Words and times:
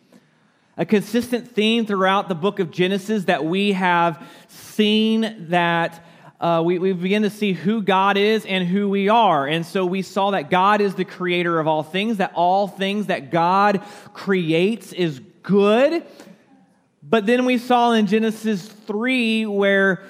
A 0.78 0.84
consistent 0.84 1.52
theme 1.52 1.86
throughout 1.86 2.28
the 2.28 2.34
book 2.34 2.60
of 2.60 2.70
Genesis 2.70 3.24
that 3.24 3.46
we 3.46 3.72
have 3.72 4.22
seen 4.48 5.46
that 5.48 6.04
uh, 6.38 6.62
we, 6.62 6.78
we 6.78 6.92
begin 6.92 7.22
to 7.22 7.30
see 7.30 7.54
who 7.54 7.80
God 7.80 8.18
is 8.18 8.44
and 8.44 8.68
who 8.68 8.90
we 8.90 9.08
are. 9.08 9.46
And 9.46 9.64
so 9.64 9.86
we 9.86 10.02
saw 10.02 10.32
that 10.32 10.50
God 10.50 10.82
is 10.82 10.94
the 10.94 11.06
creator 11.06 11.58
of 11.58 11.66
all 11.66 11.82
things, 11.82 12.18
that 12.18 12.32
all 12.34 12.68
things 12.68 13.06
that 13.06 13.30
God 13.30 13.82
creates 14.12 14.92
is 14.92 15.18
good. 15.42 16.04
But 17.02 17.24
then 17.24 17.46
we 17.46 17.56
saw 17.56 17.92
in 17.92 18.06
Genesis 18.06 18.68
3 18.68 19.46
where 19.46 20.02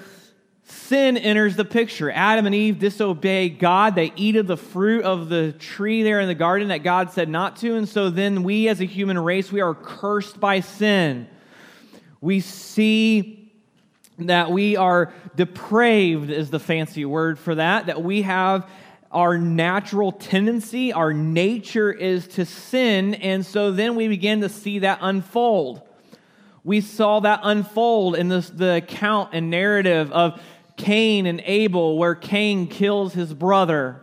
sin 0.88 1.16
enters 1.16 1.56
the 1.56 1.64
picture. 1.64 2.10
Adam 2.10 2.46
and 2.46 2.54
Eve 2.54 2.78
disobey 2.78 3.48
God. 3.48 3.94
They 3.94 4.12
eat 4.16 4.36
of 4.36 4.46
the 4.46 4.56
fruit 4.56 5.04
of 5.04 5.28
the 5.28 5.52
tree 5.52 6.02
there 6.02 6.20
in 6.20 6.28
the 6.28 6.34
garden 6.34 6.68
that 6.68 6.82
God 6.82 7.10
said 7.12 7.28
not 7.28 7.56
to. 7.56 7.76
And 7.76 7.88
so 7.88 8.10
then 8.10 8.42
we 8.42 8.68
as 8.68 8.80
a 8.80 8.84
human 8.84 9.18
race, 9.18 9.50
we 9.50 9.60
are 9.60 9.74
cursed 9.74 10.40
by 10.40 10.60
sin. 10.60 11.28
We 12.20 12.40
see 12.40 13.52
that 14.18 14.50
we 14.50 14.76
are 14.76 15.12
depraved, 15.34 16.30
is 16.30 16.50
the 16.50 16.58
fancy 16.58 17.04
word 17.04 17.38
for 17.38 17.54
that, 17.54 17.86
that 17.86 18.02
we 18.02 18.22
have 18.22 18.68
our 19.12 19.38
natural 19.38 20.12
tendency, 20.12 20.92
our 20.92 21.12
nature 21.12 21.92
is 21.92 22.26
to 22.28 22.44
sin. 22.44 23.14
And 23.14 23.46
so 23.46 23.72
then 23.72 23.94
we 23.94 24.08
begin 24.08 24.40
to 24.40 24.48
see 24.48 24.80
that 24.80 24.98
unfold. 25.00 25.82
We 26.64 26.80
saw 26.80 27.20
that 27.20 27.40
unfold 27.44 28.16
in 28.16 28.28
this, 28.28 28.50
the 28.50 28.74
account 28.76 29.30
and 29.32 29.50
narrative 29.50 30.10
of 30.10 30.40
Cain 30.76 31.26
and 31.26 31.40
Abel, 31.44 31.98
where 31.98 32.14
Cain 32.14 32.66
kills 32.66 33.14
his 33.14 33.32
brother. 33.32 34.02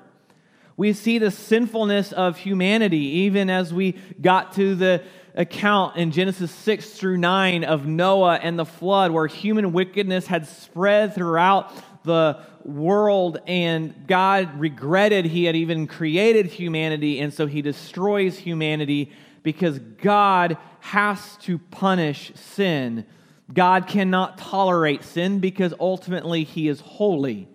We 0.75 0.93
see 0.93 1.19
the 1.19 1.31
sinfulness 1.31 2.11
of 2.11 2.37
humanity, 2.37 2.97
even 2.97 3.49
as 3.49 3.73
we 3.73 3.91
got 4.21 4.53
to 4.53 4.75
the 4.75 5.03
account 5.35 5.97
in 5.97 6.11
Genesis 6.11 6.51
6 6.51 6.89
through 6.91 7.17
9 7.17 7.63
of 7.63 7.85
Noah 7.85 8.35
and 8.35 8.57
the 8.57 8.65
flood, 8.65 9.11
where 9.11 9.27
human 9.27 9.71
wickedness 9.71 10.27
had 10.27 10.47
spread 10.47 11.13
throughout 11.13 11.71
the 12.03 12.39
world, 12.63 13.39
and 13.47 14.07
God 14.07 14.59
regretted 14.59 15.25
he 15.25 15.45
had 15.45 15.55
even 15.55 15.87
created 15.87 16.47
humanity, 16.47 17.19
and 17.19 17.33
so 17.33 17.45
he 17.45 17.61
destroys 17.61 18.37
humanity 18.37 19.11
because 19.43 19.79
God 19.79 20.57
has 20.79 21.37
to 21.37 21.57
punish 21.59 22.31
sin. 22.35 23.05
God 23.53 23.87
cannot 23.87 24.37
tolerate 24.37 25.03
sin 25.03 25.39
because 25.39 25.73
ultimately 25.79 26.43
he 26.43 26.67
is 26.67 26.79
holy. 26.79 27.47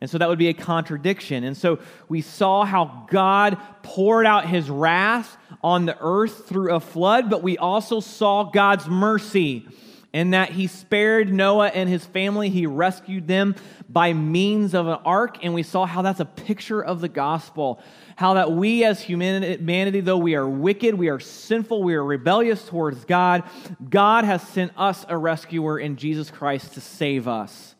And 0.00 0.10
so 0.10 0.18
that 0.18 0.28
would 0.28 0.38
be 0.38 0.48
a 0.48 0.54
contradiction. 0.54 1.44
And 1.44 1.56
so 1.56 1.78
we 2.08 2.20
saw 2.20 2.64
how 2.64 3.06
God 3.10 3.58
poured 3.82 4.26
out 4.26 4.46
his 4.46 4.68
wrath 4.68 5.36
on 5.62 5.86
the 5.86 5.96
earth 6.00 6.46
through 6.46 6.74
a 6.74 6.80
flood, 6.80 7.30
but 7.30 7.42
we 7.42 7.56
also 7.56 8.00
saw 8.00 8.44
God's 8.44 8.86
mercy 8.86 9.66
in 10.14 10.30
that 10.30 10.50
he 10.50 10.66
spared 10.66 11.30
Noah 11.30 11.68
and 11.68 11.90
his 11.90 12.06
family. 12.06 12.48
He 12.48 12.66
rescued 12.66 13.28
them 13.28 13.54
by 13.90 14.14
means 14.14 14.72
of 14.72 14.86
an 14.86 14.98
ark. 15.04 15.38
And 15.42 15.52
we 15.52 15.62
saw 15.62 15.84
how 15.84 16.00
that's 16.00 16.20
a 16.20 16.24
picture 16.24 16.82
of 16.82 17.02
the 17.02 17.08
gospel 17.08 17.82
how 18.16 18.34
that 18.34 18.52
we 18.52 18.84
as 18.84 19.00
humanity, 19.00 20.00
though 20.00 20.18
we 20.18 20.36
are 20.36 20.48
wicked, 20.48 20.94
we 20.94 21.08
are 21.08 21.18
sinful, 21.18 21.82
we 21.82 21.94
are 21.94 22.04
rebellious 22.04 22.64
towards 22.64 23.04
God, 23.04 23.42
God 23.90 24.24
has 24.24 24.40
sent 24.40 24.72
us 24.76 25.04
a 25.08 25.18
rescuer 25.18 25.78
in 25.78 25.96
Jesus 25.96 26.30
Christ 26.30 26.74
to 26.74 26.80
save 26.80 27.26
us. 27.26 27.74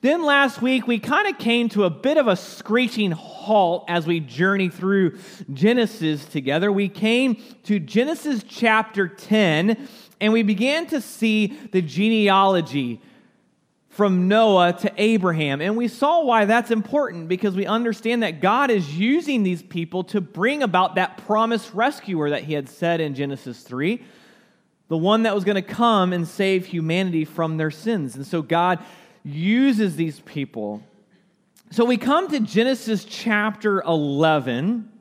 Then 0.00 0.24
last 0.24 0.60
week, 0.60 0.88
we 0.88 0.98
kind 0.98 1.28
of 1.28 1.38
came 1.38 1.68
to 1.70 1.84
a 1.84 1.90
bit 1.90 2.16
of 2.16 2.26
a 2.26 2.34
screeching 2.34 3.12
halt 3.12 3.84
as 3.86 4.04
we 4.04 4.18
journey 4.18 4.68
through 4.68 5.18
Genesis 5.52 6.24
together. 6.24 6.72
We 6.72 6.88
came 6.88 7.40
to 7.64 7.78
Genesis 7.78 8.42
chapter 8.48 9.06
10, 9.06 9.86
and 10.22 10.32
we 10.32 10.44
began 10.44 10.86
to 10.86 11.00
see 11.00 11.48
the 11.72 11.82
genealogy 11.82 13.00
from 13.88 14.28
Noah 14.28 14.72
to 14.74 14.92
Abraham. 14.96 15.60
And 15.60 15.76
we 15.76 15.88
saw 15.88 16.24
why 16.24 16.44
that's 16.44 16.70
important 16.70 17.28
because 17.28 17.56
we 17.56 17.66
understand 17.66 18.22
that 18.22 18.40
God 18.40 18.70
is 18.70 18.96
using 18.96 19.42
these 19.42 19.62
people 19.62 20.04
to 20.04 20.20
bring 20.20 20.62
about 20.62 20.94
that 20.94 21.18
promised 21.26 21.74
rescuer 21.74 22.30
that 22.30 22.44
he 22.44 22.52
had 22.52 22.68
said 22.68 23.00
in 23.00 23.16
Genesis 23.16 23.64
3, 23.64 24.00
the 24.86 24.96
one 24.96 25.24
that 25.24 25.34
was 25.34 25.42
going 25.42 25.56
to 25.56 25.60
come 25.60 26.12
and 26.12 26.28
save 26.28 26.66
humanity 26.66 27.24
from 27.24 27.56
their 27.56 27.72
sins. 27.72 28.14
And 28.14 28.24
so 28.24 28.42
God 28.42 28.78
uses 29.24 29.96
these 29.96 30.20
people. 30.20 30.84
So 31.72 31.84
we 31.84 31.96
come 31.96 32.28
to 32.28 32.38
Genesis 32.38 33.04
chapter 33.04 33.80
11. 33.82 34.91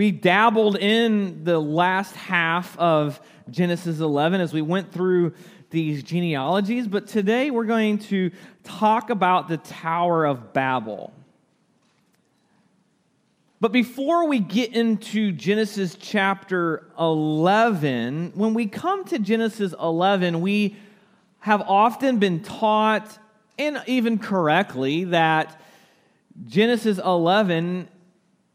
We 0.00 0.12
dabbled 0.12 0.76
in 0.76 1.44
the 1.44 1.58
last 1.58 2.16
half 2.16 2.74
of 2.78 3.20
Genesis 3.50 4.00
11 4.00 4.40
as 4.40 4.50
we 4.50 4.62
went 4.62 4.92
through 4.92 5.34
these 5.68 6.02
genealogies, 6.02 6.88
but 6.88 7.06
today 7.06 7.50
we're 7.50 7.66
going 7.66 7.98
to 7.98 8.30
talk 8.64 9.10
about 9.10 9.48
the 9.48 9.58
Tower 9.58 10.24
of 10.24 10.54
Babel. 10.54 11.12
But 13.60 13.72
before 13.72 14.26
we 14.26 14.38
get 14.38 14.72
into 14.74 15.32
Genesis 15.32 15.98
chapter 16.00 16.86
11, 16.98 18.32
when 18.34 18.54
we 18.54 18.68
come 18.68 19.04
to 19.04 19.18
Genesis 19.18 19.74
11, 19.78 20.40
we 20.40 20.76
have 21.40 21.60
often 21.60 22.18
been 22.18 22.40
taught, 22.40 23.18
and 23.58 23.82
even 23.86 24.18
correctly, 24.18 25.04
that 25.04 25.60
Genesis 26.46 26.96
11 26.96 27.86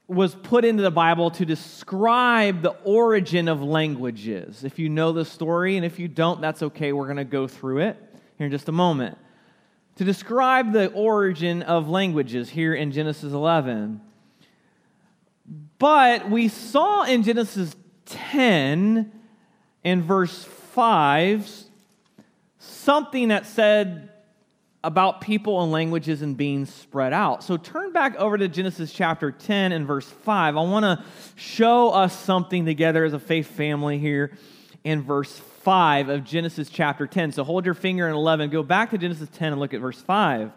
was 0.08 0.36
put 0.36 0.64
into 0.64 0.84
the 0.84 0.92
Bible 0.92 1.32
to 1.32 1.46
describe 1.46 2.62
the 2.62 2.76
origin 2.84 3.48
of 3.48 3.64
languages. 3.64 4.64
If 4.64 4.78
you 4.78 4.88
know 4.90 5.12
the 5.12 5.26
story, 5.26 5.78
and 5.78 5.86
if 5.86 5.98
you 5.98 6.08
don't, 6.08 6.42
that's 6.42 6.62
okay. 6.62 6.94
We're 6.94 7.06
going 7.06 7.18
to 7.18 7.24
go 7.24 7.48
through 7.48 7.80
it 7.80 7.98
here 8.38 8.46
in 8.46 8.52
just 8.52 8.70
a 8.70 8.72
moment. 8.72 9.18
To 9.98 10.04
describe 10.04 10.74
the 10.74 10.92
origin 10.92 11.64
of 11.64 11.90
languages 11.90 12.50
here 12.50 12.76
in 12.76 12.92
Genesis 12.92 13.34
11. 13.34 14.02
But 15.80 16.30
we 16.30 16.50
saw 16.50 17.04
in 17.04 17.24
Genesis 17.24 17.76
10 18.06 19.12
in 19.84 20.04
verse 20.04 20.44
5 20.44 21.50
something 22.60 23.30
that 23.30 23.46
said 23.46 24.10
about 24.86 25.20
people 25.20 25.64
and 25.64 25.72
languages 25.72 26.22
and 26.22 26.38
being 26.38 26.68
spread 26.68 27.12
out. 27.12 27.44
So 27.44 27.58
turn 27.58 27.92
back 27.92 28.16
over 28.18 28.38
to 28.38 28.48
Genesis 28.48 28.94
chapter 28.94 29.32
10 29.32 29.72
and 29.72 29.88
verse 29.88 30.06
5. 30.08 30.56
I 30.56 30.62
want 30.62 30.84
to 30.84 31.04
show 31.36 31.90
us 31.90 32.18
something 32.18 32.66
together 32.66 33.04
as 33.04 33.14
a 33.14 33.20
faith 33.20 33.48
family 33.48 33.98
here 33.98 34.38
in 34.84 35.02
verse 35.02 35.36
5 35.64 36.10
of 36.10 36.24
Genesis 36.24 36.70
chapter 36.70 37.08
10. 37.08 37.32
So 37.32 37.44
hold 37.44 37.66
your 37.66 37.74
finger 37.74 38.08
in 38.08 38.14
11, 38.14 38.52
go 38.52 38.62
back 38.62 38.92
to 38.92 39.00
Genesis 39.00 39.28
10 39.34 39.54
and 39.54 39.60
look 39.60 39.74
at 39.74 39.82
verse 39.82 40.00
5. 40.00 40.52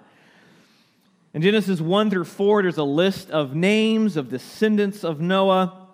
In 1.32 1.40
Genesis 1.40 1.80
1 1.80 2.10
through 2.10 2.26
4, 2.26 2.62
there's 2.62 2.76
a 2.76 2.84
list 2.84 3.30
of 3.30 3.54
names 3.54 4.18
of 4.18 4.28
descendants 4.28 5.04
of 5.04 5.20
Noah. 5.20 5.87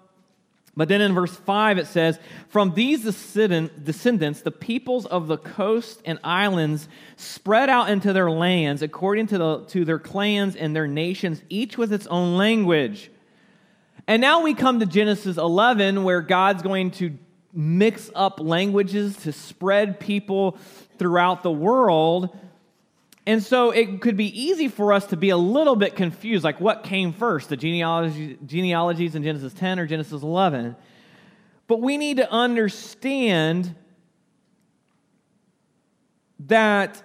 But 0.76 0.88
then 0.88 1.00
in 1.00 1.14
verse 1.14 1.34
5, 1.34 1.78
it 1.78 1.86
says, 1.86 2.18
From 2.48 2.74
these 2.74 3.04
descendants, 3.04 4.42
the 4.42 4.50
peoples 4.50 5.06
of 5.06 5.28
the 5.28 5.36
coast 5.36 6.02
and 6.04 6.18
islands 6.24 6.88
spread 7.16 7.68
out 7.68 7.90
into 7.90 8.12
their 8.12 8.30
lands 8.30 8.82
according 8.82 9.28
to, 9.28 9.38
the, 9.38 9.64
to 9.66 9.84
their 9.84 10.00
clans 10.00 10.56
and 10.56 10.74
their 10.74 10.88
nations, 10.88 11.42
each 11.48 11.78
with 11.78 11.92
its 11.92 12.08
own 12.08 12.36
language. 12.36 13.10
And 14.08 14.20
now 14.20 14.42
we 14.42 14.52
come 14.54 14.80
to 14.80 14.86
Genesis 14.86 15.36
11, 15.36 16.02
where 16.02 16.20
God's 16.20 16.62
going 16.62 16.90
to 16.92 17.16
mix 17.52 18.10
up 18.14 18.40
languages 18.40 19.16
to 19.18 19.32
spread 19.32 20.00
people 20.00 20.58
throughout 20.98 21.44
the 21.44 21.52
world. 21.52 22.36
And 23.26 23.42
so 23.42 23.70
it 23.70 24.00
could 24.00 24.16
be 24.16 24.26
easy 24.38 24.68
for 24.68 24.92
us 24.92 25.06
to 25.06 25.16
be 25.16 25.30
a 25.30 25.36
little 25.36 25.76
bit 25.76 25.96
confused 25.96 26.44
like 26.44 26.60
what 26.60 26.84
came 26.84 27.12
first, 27.12 27.48
the 27.48 27.56
genealogy, 27.56 28.38
genealogies 28.44 29.14
in 29.14 29.22
Genesis 29.22 29.54
10 29.54 29.78
or 29.78 29.86
Genesis 29.86 30.22
11. 30.22 30.76
But 31.66 31.80
we 31.80 31.96
need 31.96 32.18
to 32.18 32.30
understand 32.30 33.74
that 36.40 37.02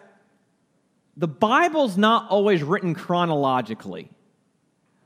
the 1.16 1.28
Bible's 1.28 1.98
not 1.98 2.30
always 2.30 2.64
written 2.64 2.94
chronologically. 2.94 4.10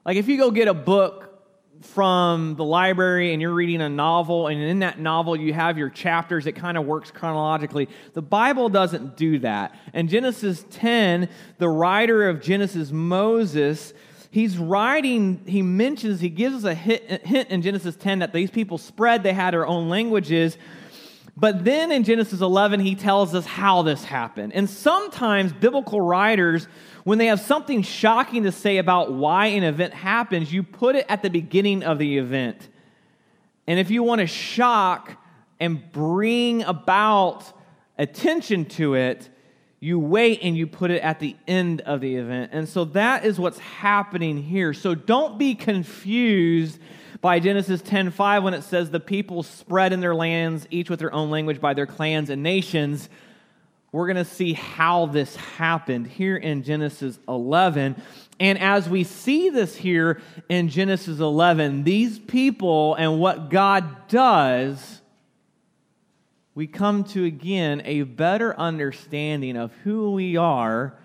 Like 0.06 0.18
if 0.18 0.28
you 0.28 0.38
go 0.38 0.50
get 0.50 0.68
a 0.68 0.74
book 0.74 1.33
from 1.82 2.56
the 2.56 2.64
library 2.64 3.34
and 3.34 3.42
you're 3.42 3.54
reading 3.54 3.82
a 3.82 3.90
novel, 3.90 4.48
and 4.48 4.62
in 4.62 4.80
that 4.80 5.00
novel 5.00 5.36
you 5.36 5.54
have 5.54 5.78
your 5.78 5.90
chapters, 5.90 6.48
it 6.48 6.54
kind 6.54 6.78
of 6.78 6.86
works 6.86 7.12
chronologically. 7.12 7.90
The 8.14 8.22
Bible 8.22 8.70
doesn't 8.70 9.18
do 9.18 9.40
that. 9.40 9.76
In 9.94 10.08
Genesis 10.08 10.66
10, 10.72 11.30
the 11.58 11.70
writer 11.70 12.30
of 12.30 12.42
Genesis, 12.42 12.92
Moses, 12.92 13.94
he's 14.32 14.58
writing, 14.58 15.42
he 15.46 15.62
mentions, 15.62 16.20
he 16.20 16.30
gives 16.30 16.64
us 16.64 16.64
a 16.64 16.74
hint 16.74 17.50
in 17.50 17.62
Genesis 17.62 17.96
10 17.96 18.20
that 18.20 18.34
these 18.34 18.52
people 18.52 18.78
spread, 18.78 19.24
they 19.24 19.34
had 19.34 19.54
their 19.54 19.68
own 19.68 19.90
languages. 19.90 20.58
But 21.36 21.64
then 21.66 21.92
in 21.92 22.04
Genesis 22.04 22.42
11, 22.42 22.80
he 22.80 22.96
tells 22.96 23.34
us 23.34 23.46
how 23.46 23.82
this 23.82 24.04
happened. 24.04 24.54
And 24.54 24.70
sometimes 24.70 25.52
biblical 25.52 26.00
writers 26.00 26.68
when 27.04 27.18
they 27.18 27.26
have 27.26 27.42
something 27.42 27.82
shocking 27.82 28.44
to 28.44 28.52
say 28.52 28.78
about 28.78 29.12
why 29.12 29.48
an 29.48 29.64
event 29.64 29.94
happens, 29.94 30.54
you 30.54 30.64
put 30.64 30.96
it 30.96 31.06
at 31.10 31.22
the 31.22 31.30
beginning 31.30 31.84
of 31.84 31.98
the 31.98 32.18
event. 32.18 32.70
And 33.68 33.80
if 33.80 33.92
you 33.92 34.04
want 34.04 34.20
to 34.20 34.28
shock 34.28 35.18
and 35.60 35.92
bring 35.92 36.64
about 36.64 37.46
attention 37.98 38.66
to 38.66 38.96
it, 38.96 39.30
you 39.80 40.00
wait 40.00 40.40
and 40.44 40.56
you 40.56 40.66
put 40.66 40.92
it 40.92 41.02
at 41.02 41.20
the 41.20 41.36
end 41.46 41.82
of 41.82 42.00
the 42.00 42.16
event. 42.16 42.52
And 42.54 42.70
so 42.70 42.86
that 42.86 43.26
is 43.26 43.38
what's 43.38 43.60
happening 43.60 44.38
here. 44.38 44.74
So 44.74 44.96
don't 44.96 45.38
be 45.38 45.56
confused 45.56 46.80
by 47.24 47.40
Genesis 47.40 47.82
10:5 47.82 48.44
when 48.44 48.54
it 48.54 48.62
says 48.62 48.92
the 48.92 49.00
people 49.00 49.42
spread 49.42 49.94
in 49.94 50.00
their 50.00 50.14
lands 50.14 50.68
each 50.70 50.92
with 50.92 51.00
their 51.00 51.12
own 51.12 51.32
language 51.32 51.60
by 51.60 51.74
their 51.74 51.88
clans 51.88 52.30
and 52.30 52.44
nations 52.44 53.10
we're 53.94 54.08
going 54.08 54.18
to 54.18 54.26
see 54.26 54.54
how 54.54 55.06
this 55.06 55.36
happened 55.36 56.08
here 56.08 56.36
in 56.36 56.64
Genesis 56.64 57.20
11. 57.30 57.96
And 58.40 58.58
as 58.58 58.90
we 58.90 59.04
see 59.04 59.52
this 59.52 59.76
here 59.76 60.20
in 60.50 60.70
Genesis 60.70 61.20
11, 61.20 61.84
these 61.84 62.18
people 62.18 62.96
and 62.96 63.20
what 63.20 63.52
God 63.52 64.08
does, 64.08 65.02
we 66.56 66.66
come 66.66 67.04
to 67.06 67.24
again 67.24 67.84
a 67.86 68.02
better 68.02 68.60
understanding 68.60 69.56
of 69.58 69.72
who 69.84 70.14
we 70.14 70.38
are 70.38 70.98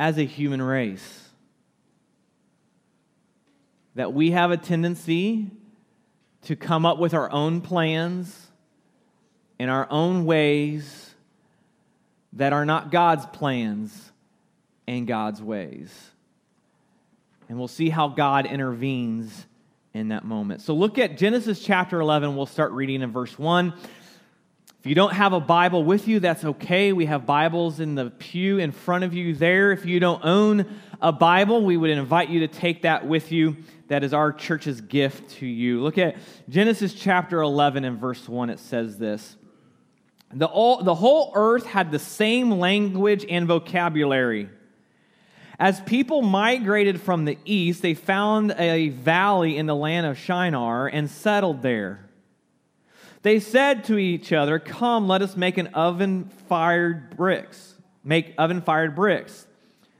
as 0.00 0.18
a 0.18 0.24
human 0.24 0.60
race. 0.60 1.27
That 3.98 4.12
we 4.12 4.30
have 4.30 4.52
a 4.52 4.56
tendency 4.56 5.50
to 6.42 6.54
come 6.54 6.86
up 6.86 7.00
with 7.00 7.14
our 7.14 7.28
own 7.32 7.60
plans 7.60 8.46
in 9.58 9.68
our 9.68 9.88
own 9.90 10.24
ways 10.24 11.12
that 12.34 12.52
are 12.52 12.64
not 12.64 12.92
God's 12.92 13.26
plans 13.26 14.12
and 14.86 15.04
God's 15.04 15.42
ways. 15.42 15.92
And 17.48 17.58
we'll 17.58 17.66
see 17.66 17.90
how 17.90 18.06
God 18.06 18.46
intervenes 18.46 19.46
in 19.92 20.10
that 20.10 20.24
moment. 20.24 20.60
So 20.60 20.74
look 20.74 20.96
at 20.98 21.18
Genesis 21.18 21.58
chapter 21.58 21.98
11. 22.00 22.36
We'll 22.36 22.46
start 22.46 22.70
reading 22.70 23.02
in 23.02 23.10
verse 23.10 23.36
1. 23.36 23.74
If 24.80 24.86
you 24.86 24.94
don't 24.94 25.12
have 25.12 25.32
a 25.32 25.40
Bible 25.40 25.82
with 25.82 26.06
you, 26.06 26.20
that's 26.20 26.44
okay. 26.44 26.92
We 26.92 27.06
have 27.06 27.26
Bibles 27.26 27.80
in 27.80 27.96
the 27.96 28.10
pew 28.10 28.58
in 28.58 28.70
front 28.70 29.02
of 29.02 29.12
you 29.12 29.34
there. 29.34 29.72
If 29.72 29.84
you 29.84 29.98
don't 29.98 30.24
own 30.24 30.66
a 31.02 31.10
Bible, 31.10 31.64
we 31.64 31.76
would 31.76 31.90
invite 31.90 32.28
you 32.28 32.40
to 32.40 32.48
take 32.48 32.82
that 32.82 33.04
with 33.04 33.32
you. 33.32 33.56
That 33.88 34.04
is 34.04 34.14
our 34.14 34.32
church's 34.32 34.80
gift 34.80 35.30
to 35.38 35.46
you. 35.46 35.82
Look 35.82 35.98
at 35.98 36.16
Genesis 36.48 36.94
chapter 36.94 37.40
11 37.40 37.84
and 37.84 37.98
verse 37.98 38.28
1. 38.28 38.50
It 38.50 38.60
says 38.60 38.98
this 38.98 39.36
the, 40.32 40.46
all, 40.46 40.84
the 40.84 40.94
whole 40.94 41.32
earth 41.34 41.66
had 41.66 41.90
the 41.90 41.98
same 41.98 42.52
language 42.52 43.26
and 43.28 43.48
vocabulary. 43.48 44.48
As 45.58 45.80
people 45.80 46.22
migrated 46.22 47.00
from 47.00 47.24
the 47.24 47.36
east, 47.44 47.82
they 47.82 47.94
found 47.94 48.52
a 48.52 48.90
valley 48.90 49.56
in 49.56 49.66
the 49.66 49.74
land 49.74 50.06
of 50.06 50.16
Shinar 50.16 50.86
and 50.86 51.10
settled 51.10 51.62
there. 51.62 52.07
They 53.22 53.40
said 53.40 53.84
to 53.84 53.98
each 53.98 54.32
other, 54.32 54.58
Come, 54.58 55.08
let 55.08 55.22
us 55.22 55.36
make 55.36 55.58
an 55.58 55.68
oven 55.68 56.30
fired 56.48 57.16
bricks. 57.16 57.74
Make 58.04 58.34
oven 58.38 58.62
fired 58.62 58.94
bricks. 58.94 59.46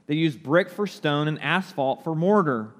They 0.07 0.15
used 0.15 0.41
brick 0.41 0.69
for 0.69 0.87
stone 0.87 1.27
and 1.27 1.41
asphalt 1.41 2.03
for 2.03 2.15
mortar. 2.15 2.73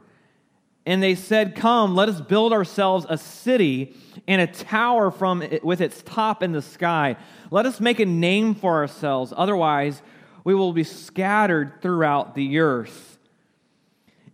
And 0.85 1.03
they 1.03 1.15
said, 1.15 1.55
Come, 1.55 1.95
let 1.95 2.09
us 2.09 2.21
build 2.21 2.53
ourselves 2.53 3.05
a 3.07 3.17
city 3.17 3.95
and 4.27 4.41
a 4.41 4.47
tower 4.47 5.11
from 5.11 5.41
it, 5.41 5.63
with 5.63 5.81
its 5.81 6.01
top 6.01 6.41
in 6.41 6.51
the 6.51 6.61
sky. 6.61 7.17
Let 7.51 7.65
us 7.65 7.79
make 7.79 7.99
a 7.99 8.05
name 8.05 8.55
for 8.55 8.75
ourselves, 8.75 9.33
otherwise, 9.35 10.01
we 10.43 10.55
will 10.55 10.73
be 10.73 10.83
scattered 10.83 11.81
throughout 11.81 12.33
the 12.33 12.59
earth. 12.59 13.17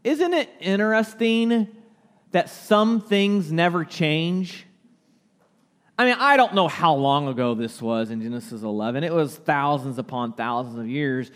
Isn't 0.03 0.33
it 0.33 0.49
interesting 0.61 1.67
that 2.31 2.49
some 2.49 3.01
things 3.01 3.51
never 3.51 3.83
change? 3.83 4.65
I 5.97 6.05
mean, 6.05 6.15
I 6.19 6.35
don't 6.35 6.53
know 6.53 6.67
how 6.67 6.93
long 6.95 7.29
ago 7.29 7.55
this 7.55 7.81
was 7.81 8.11
in 8.11 8.21
Genesis 8.21 8.63
11. 8.63 9.03
It 9.03 9.13
was 9.13 9.35
thousands 9.35 9.97
upon 9.97 10.33
thousands 10.33 10.77
of 10.77 10.87
years, 10.87 11.31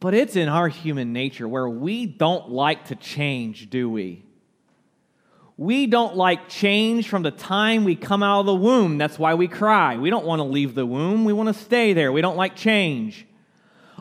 but 0.00 0.14
it's 0.14 0.34
in 0.34 0.48
our 0.48 0.66
human 0.68 1.12
nature 1.12 1.46
where 1.46 1.68
we 1.68 2.06
don't 2.06 2.50
like 2.50 2.86
to 2.86 2.96
change, 2.96 3.70
do 3.70 3.88
we? 3.88 4.24
We 5.56 5.86
don't 5.86 6.16
like 6.16 6.48
change 6.48 7.08
from 7.08 7.22
the 7.22 7.30
time 7.30 7.84
we 7.84 7.94
come 7.94 8.22
out 8.22 8.40
of 8.40 8.46
the 8.46 8.54
womb. 8.54 8.98
That's 8.98 9.18
why 9.18 9.34
we 9.34 9.46
cry. 9.46 9.96
We 9.96 10.10
don't 10.10 10.24
want 10.24 10.40
to 10.40 10.44
leave 10.44 10.74
the 10.74 10.86
womb. 10.86 11.24
We 11.24 11.34
want 11.34 11.48
to 11.48 11.54
stay 11.54 11.92
there. 11.92 12.10
We 12.10 12.22
don't 12.22 12.36
like 12.36 12.56
change. 12.56 13.26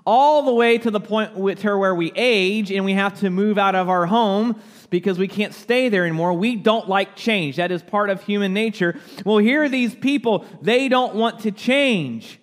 All 0.06 0.42
the 0.44 0.54
way 0.54 0.78
to 0.78 0.90
the 0.90 1.02
point 1.02 1.36
where 1.36 1.94
we 1.94 2.12
age 2.16 2.72
and 2.72 2.86
we 2.86 2.94
have 2.94 3.20
to 3.20 3.30
move 3.30 3.58
out 3.58 3.76
of 3.76 3.90
our 3.90 4.06
home 4.06 4.60
because 4.90 5.18
we 5.18 5.28
can't 5.28 5.54
stay 5.54 5.90
there 5.90 6.06
anymore. 6.06 6.34
We 6.34 6.56
don't 6.56 6.88
like 6.88 7.16
change. 7.16 7.58
That 7.58 7.72
is 7.72 7.84
part 7.84 8.10
of 8.10 8.24
human 8.24 8.54
nature. 8.54 9.00
Well, 9.26 9.38
here 9.38 9.64
are 9.64 9.70
these 9.70 9.96
people. 9.96 10.46
They 10.62 10.88
don't 10.90 11.16
want 11.16 11.42
to 11.42 11.52
change 11.52 12.40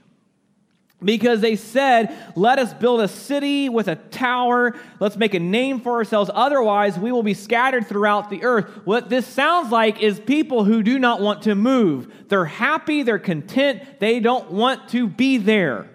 because 1.04 1.40
they 1.40 1.56
said, 1.56 2.16
Let 2.34 2.58
us 2.58 2.72
build 2.72 3.00
a 3.00 3.08
city 3.08 3.68
with 3.68 3.88
a 3.88 3.96
tower. 3.96 4.74
Let's 4.98 5.16
make 5.16 5.34
a 5.34 5.40
name 5.40 5.80
for 5.80 5.94
ourselves. 5.94 6.30
Otherwise, 6.32 6.98
we 6.98 7.12
will 7.12 7.22
be 7.22 7.34
scattered 7.34 7.86
throughout 7.86 8.30
the 8.30 8.44
earth. 8.44 8.66
What 8.84 9.08
this 9.08 9.26
sounds 9.26 9.70
like 9.70 10.00
is 10.02 10.18
people 10.20 10.64
who 10.64 10.82
do 10.82 10.98
not 10.98 11.20
want 11.20 11.42
to 11.42 11.54
move. 11.54 12.12
They're 12.28 12.44
happy, 12.44 13.02
they're 13.02 13.18
content, 13.18 14.00
they 14.00 14.20
don't 14.20 14.50
want 14.50 14.88
to 14.90 15.06
be 15.06 15.38
there. 15.38 15.90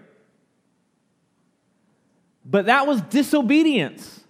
But 2.46 2.66
that 2.66 2.86
was 2.86 3.02
disobedience. 3.02 4.21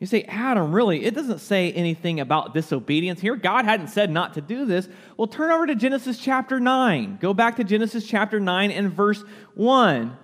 You 0.00 0.06
say, 0.06 0.22
Adam, 0.24 0.72
really? 0.72 1.04
It 1.04 1.14
doesn't 1.14 1.38
say 1.38 1.72
anything 1.72 2.20
about 2.20 2.52
disobedience 2.52 3.20
here. 3.20 3.36
God 3.36 3.64
hadn't 3.64 3.88
said 3.88 4.10
not 4.10 4.34
to 4.34 4.40
do 4.40 4.66
this. 4.66 4.88
Well, 5.16 5.28
turn 5.28 5.50
over 5.50 5.66
to 5.66 5.74
Genesis 5.74 6.18
chapter 6.18 6.58
9. 6.58 7.18
Go 7.20 7.32
back 7.32 7.56
to 7.56 7.64
Genesis 7.64 8.06
chapter 8.06 8.40
9 8.40 8.70
and 8.70 8.92
verse 8.92 9.22
1. 9.54 10.16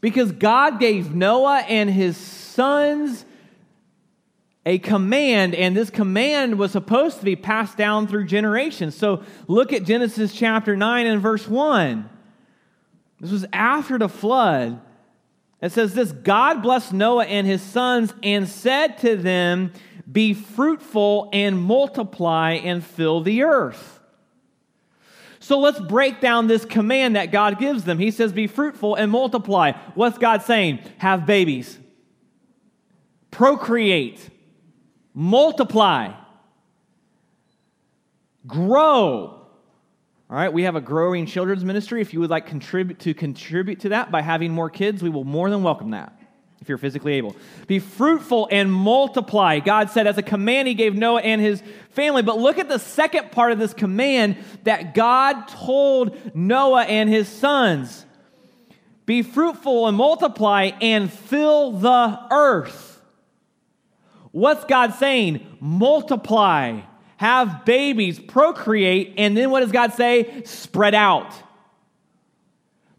Because 0.00 0.32
God 0.32 0.78
gave 0.78 1.14
Noah 1.14 1.64
and 1.66 1.90
his 1.90 2.16
sons 2.16 3.24
a 4.66 4.78
command, 4.78 5.54
and 5.54 5.74
this 5.74 5.88
command 5.88 6.58
was 6.58 6.70
supposed 6.70 7.18
to 7.18 7.24
be 7.24 7.34
passed 7.34 7.78
down 7.78 8.06
through 8.06 8.26
generations. 8.26 8.94
So 8.94 9.24
look 9.48 9.72
at 9.72 9.84
Genesis 9.84 10.32
chapter 10.32 10.76
9 10.76 11.06
and 11.06 11.20
verse 11.20 11.48
1. 11.48 12.08
This 13.20 13.30
was 13.30 13.46
after 13.52 13.98
the 13.98 14.08
flood. 14.08 14.80
It 15.60 15.72
says 15.72 15.94
this 15.94 16.12
God 16.12 16.62
blessed 16.62 16.92
Noah 16.92 17.26
and 17.26 17.46
his 17.46 17.62
sons 17.62 18.14
and 18.22 18.48
said 18.48 18.98
to 18.98 19.16
them, 19.16 19.72
Be 20.10 20.34
fruitful 20.34 21.28
and 21.32 21.60
multiply 21.60 22.52
and 22.52 22.84
fill 22.84 23.20
the 23.20 23.42
earth. 23.42 24.00
So 25.38 25.58
let's 25.58 25.80
break 25.80 26.20
down 26.20 26.46
this 26.46 26.64
command 26.64 27.16
that 27.16 27.32
God 27.32 27.58
gives 27.58 27.84
them. 27.84 27.98
He 27.98 28.10
says, 28.10 28.32
Be 28.32 28.46
fruitful 28.46 28.94
and 28.94 29.10
multiply. 29.10 29.72
What's 29.94 30.18
God 30.18 30.42
saying? 30.42 30.80
Have 30.98 31.26
babies, 31.26 31.78
procreate, 33.30 34.30
multiply, 35.12 36.12
grow. 38.46 39.39
All 40.30 40.36
right, 40.36 40.52
we 40.52 40.62
have 40.62 40.76
a 40.76 40.80
growing 40.80 41.26
children's 41.26 41.64
ministry. 41.64 42.00
If 42.00 42.14
you 42.14 42.20
would 42.20 42.30
like 42.30 42.46
contribute 42.46 43.00
to 43.00 43.14
contribute 43.14 43.80
to 43.80 43.88
that 43.88 44.12
by 44.12 44.22
having 44.22 44.52
more 44.52 44.70
kids, 44.70 45.02
we 45.02 45.10
will 45.10 45.24
more 45.24 45.50
than 45.50 45.64
welcome 45.64 45.90
that 45.90 46.16
if 46.60 46.68
you're 46.68 46.78
physically 46.78 47.14
able. 47.14 47.34
Be 47.66 47.80
fruitful 47.80 48.46
and 48.52 48.72
multiply. 48.72 49.58
God 49.58 49.90
said 49.90 50.06
as 50.06 50.18
a 50.18 50.22
command 50.22 50.68
he 50.68 50.74
gave 50.74 50.94
Noah 50.94 51.22
and 51.22 51.40
his 51.40 51.60
family. 51.90 52.22
But 52.22 52.38
look 52.38 52.58
at 52.58 52.68
the 52.68 52.78
second 52.78 53.32
part 53.32 53.50
of 53.50 53.58
this 53.58 53.74
command 53.74 54.36
that 54.62 54.94
God 54.94 55.48
told 55.48 56.16
Noah 56.32 56.84
and 56.84 57.10
his 57.10 57.26
sons. 57.26 58.06
Be 59.06 59.22
fruitful 59.22 59.88
and 59.88 59.96
multiply 59.96 60.70
and 60.80 61.12
fill 61.12 61.72
the 61.72 62.20
earth. 62.30 63.02
What's 64.30 64.62
God 64.64 64.94
saying? 64.94 65.44
Multiply 65.58 66.82
have 67.20 67.66
babies, 67.66 68.18
procreate, 68.18 69.12
and 69.18 69.36
then 69.36 69.50
what 69.50 69.60
does 69.60 69.72
God 69.72 69.92
say? 69.92 70.42
Spread 70.44 70.94
out. 70.94 71.34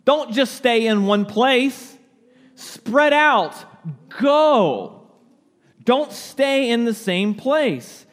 Don't 0.06 0.32
just 0.32 0.54
stay 0.54 0.86
in 0.86 1.08
one 1.08 1.26
place, 1.26 1.98
spread 2.54 3.14
out, 3.14 3.56
go. 4.20 5.08
Don't 5.84 6.12
stay 6.12 6.70
in 6.70 6.86
the 6.86 6.94
same 6.94 7.34
place. 7.34 8.06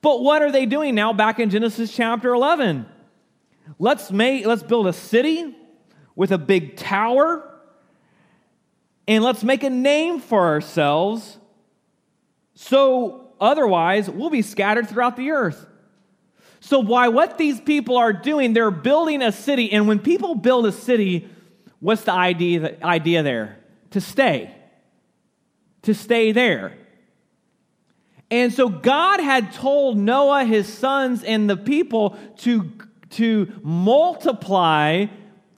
But 0.00 0.20
what 0.24 0.42
are 0.42 0.50
they 0.50 0.66
doing 0.66 0.96
now 0.96 1.12
back 1.12 1.38
in 1.38 1.48
Genesis 1.48 1.94
chapter 1.94 2.34
11? 2.34 2.84
Let's 3.78 4.10
make 4.10 4.44
let's 4.44 4.64
build 4.64 4.88
a 4.88 4.92
city 4.92 5.56
with 6.16 6.32
a 6.32 6.38
big 6.38 6.76
tower 6.76 7.48
and 9.06 9.22
let's 9.22 9.44
make 9.44 9.62
a 9.62 9.70
name 9.70 10.18
for 10.18 10.44
ourselves 10.44 11.38
so 12.54 13.21
otherwise 13.42 14.08
we'll 14.08 14.30
be 14.30 14.40
scattered 14.40 14.88
throughout 14.88 15.16
the 15.16 15.32
earth. 15.32 15.66
So 16.60 16.78
why 16.78 17.08
what 17.08 17.36
these 17.36 17.60
people 17.60 17.96
are 17.96 18.12
doing, 18.12 18.52
they're 18.52 18.70
building 18.70 19.20
a 19.20 19.32
city 19.32 19.72
and 19.72 19.88
when 19.88 19.98
people 19.98 20.36
build 20.36 20.64
a 20.64 20.72
city, 20.72 21.28
what's 21.80 22.04
the 22.04 22.12
idea 22.12 22.60
the 22.60 22.84
idea 22.84 23.22
there? 23.22 23.58
To 23.90 24.00
stay. 24.00 24.54
To 25.82 25.92
stay 25.92 26.32
there. 26.32 26.78
And 28.32 28.50
so 28.50 28.70
God 28.70 29.20
had 29.20 29.52
told 29.52 29.98
Noah, 29.98 30.44
his 30.44 30.66
sons, 30.66 31.22
and 31.22 31.50
the 31.50 31.56
people 31.56 32.16
to, 32.38 32.72
to 33.10 33.52
multiply, 33.62 35.04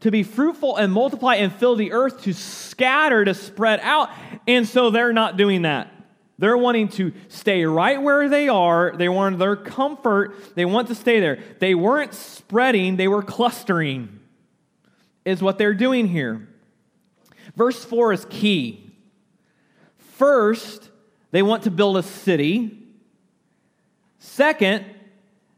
to 0.00 0.10
be 0.10 0.24
fruitful 0.24 0.76
and 0.76 0.92
multiply 0.92 1.36
and 1.36 1.52
fill 1.52 1.76
the 1.76 1.92
earth, 1.92 2.22
to 2.22 2.32
scatter, 2.32 3.24
to 3.24 3.32
spread 3.32 3.78
out. 3.80 4.10
And 4.48 4.66
so 4.66 4.90
they're 4.90 5.12
not 5.12 5.36
doing 5.36 5.62
that. 5.62 5.93
They're 6.38 6.56
wanting 6.56 6.88
to 6.90 7.12
stay 7.28 7.64
right 7.64 8.00
where 8.02 8.28
they 8.28 8.48
are. 8.48 8.94
They 8.96 9.08
want 9.08 9.38
their 9.38 9.56
comfort. 9.56 10.54
They 10.56 10.64
want 10.64 10.88
to 10.88 10.94
stay 10.94 11.20
there. 11.20 11.38
They 11.60 11.74
weren't 11.74 12.12
spreading, 12.12 12.96
they 12.96 13.08
were 13.08 13.22
clustering, 13.22 14.20
is 15.24 15.42
what 15.42 15.58
they're 15.58 15.74
doing 15.74 16.08
here. 16.08 16.48
Verse 17.56 17.84
4 17.84 18.12
is 18.12 18.26
key. 18.28 18.92
First, 19.96 20.90
they 21.30 21.42
want 21.42 21.64
to 21.64 21.70
build 21.70 21.96
a 21.96 22.02
city. 22.02 22.78
Second, 24.18 24.84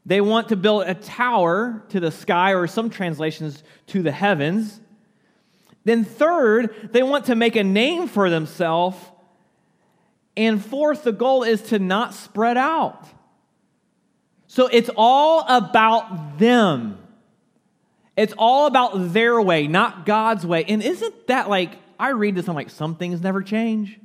they 0.04 0.20
want 0.20 0.50
to 0.50 0.56
build 0.56 0.84
a 0.86 0.94
tower 0.94 1.84
to 1.88 2.00
the 2.00 2.10
sky, 2.10 2.52
or 2.52 2.66
some 2.66 2.90
translations 2.90 3.62
to 3.88 4.02
the 4.02 4.12
heavens. 4.12 4.80
Then, 5.84 6.04
third, 6.04 6.90
they 6.92 7.02
want 7.02 7.26
to 7.26 7.34
make 7.34 7.56
a 7.56 7.64
name 7.64 8.08
for 8.08 8.28
themselves. 8.30 8.96
And 10.36 10.64
fourth, 10.64 11.04
the 11.04 11.12
goal 11.12 11.42
is 11.42 11.62
to 11.62 11.78
not 11.78 12.14
spread 12.14 12.56
out. 12.56 13.06
So 14.46 14.66
it's 14.66 14.90
all 14.96 15.44
about 15.48 16.38
them. 16.38 16.98
It's 18.16 18.34
all 18.38 18.66
about 18.66 19.12
their 19.12 19.40
way, 19.40 19.66
not 19.66 20.06
God's 20.06 20.46
way. 20.46 20.64
And 20.64 20.82
isn't 20.82 21.26
that 21.26 21.48
like, 21.48 21.72
I 21.98 22.10
read 22.10 22.34
this, 22.34 22.48
I'm 22.48 22.54
like, 22.54 22.70
some 22.70 22.96
things 22.96 23.20
never 23.20 23.42
change. 23.42 23.98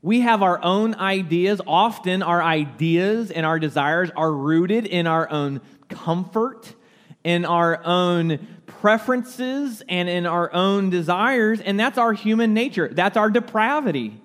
We 0.00 0.20
have 0.20 0.42
our 0.42 0.62
own 0.62 0.94
ideas. 0.96 1.60
Often, 1.66 2.22
our 2.22 2.42
ideas 2.42 3.30
and 3.30 3.46
our 3.46 3.58
desires 3.58 4.10
are 4.16 4.32
rooted 4.32 4.84
in 4.84 5.06
our 5.06 5.30
own 5.30 5.60
comfort, 5.88 6.74
in 7.22 7.44
our 7.44 7.84
own 7.84 8.46
preferences, 8.66 9.82
and 9.88 10.08
in 10.08 10.26
our 10.26 10.52
own 10.52 10.90
desires. 10.90 11.60
And 11.60 11.78
that's 11.78 11.98
our 11.98 12.12
human 12.12 12.52
nature. 12.52 12.88
That's 12.88 13.16
our 13.16 13.30
depravity, 13.30 14.20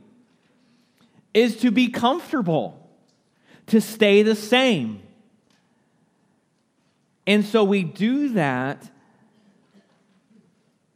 is 1.34 1.58
to 1.58 1.72
be 1.72 1.90
comfortable, 1.90 2.90
to 3.68 3.82
stay 3.82 4.24
the 4.24 4.36
same. 4.36 5.02
And 7.26 7.44
so 7.46 7.64
we 7.64 7.84
do 7.84 8.30
that. 8.30 8.90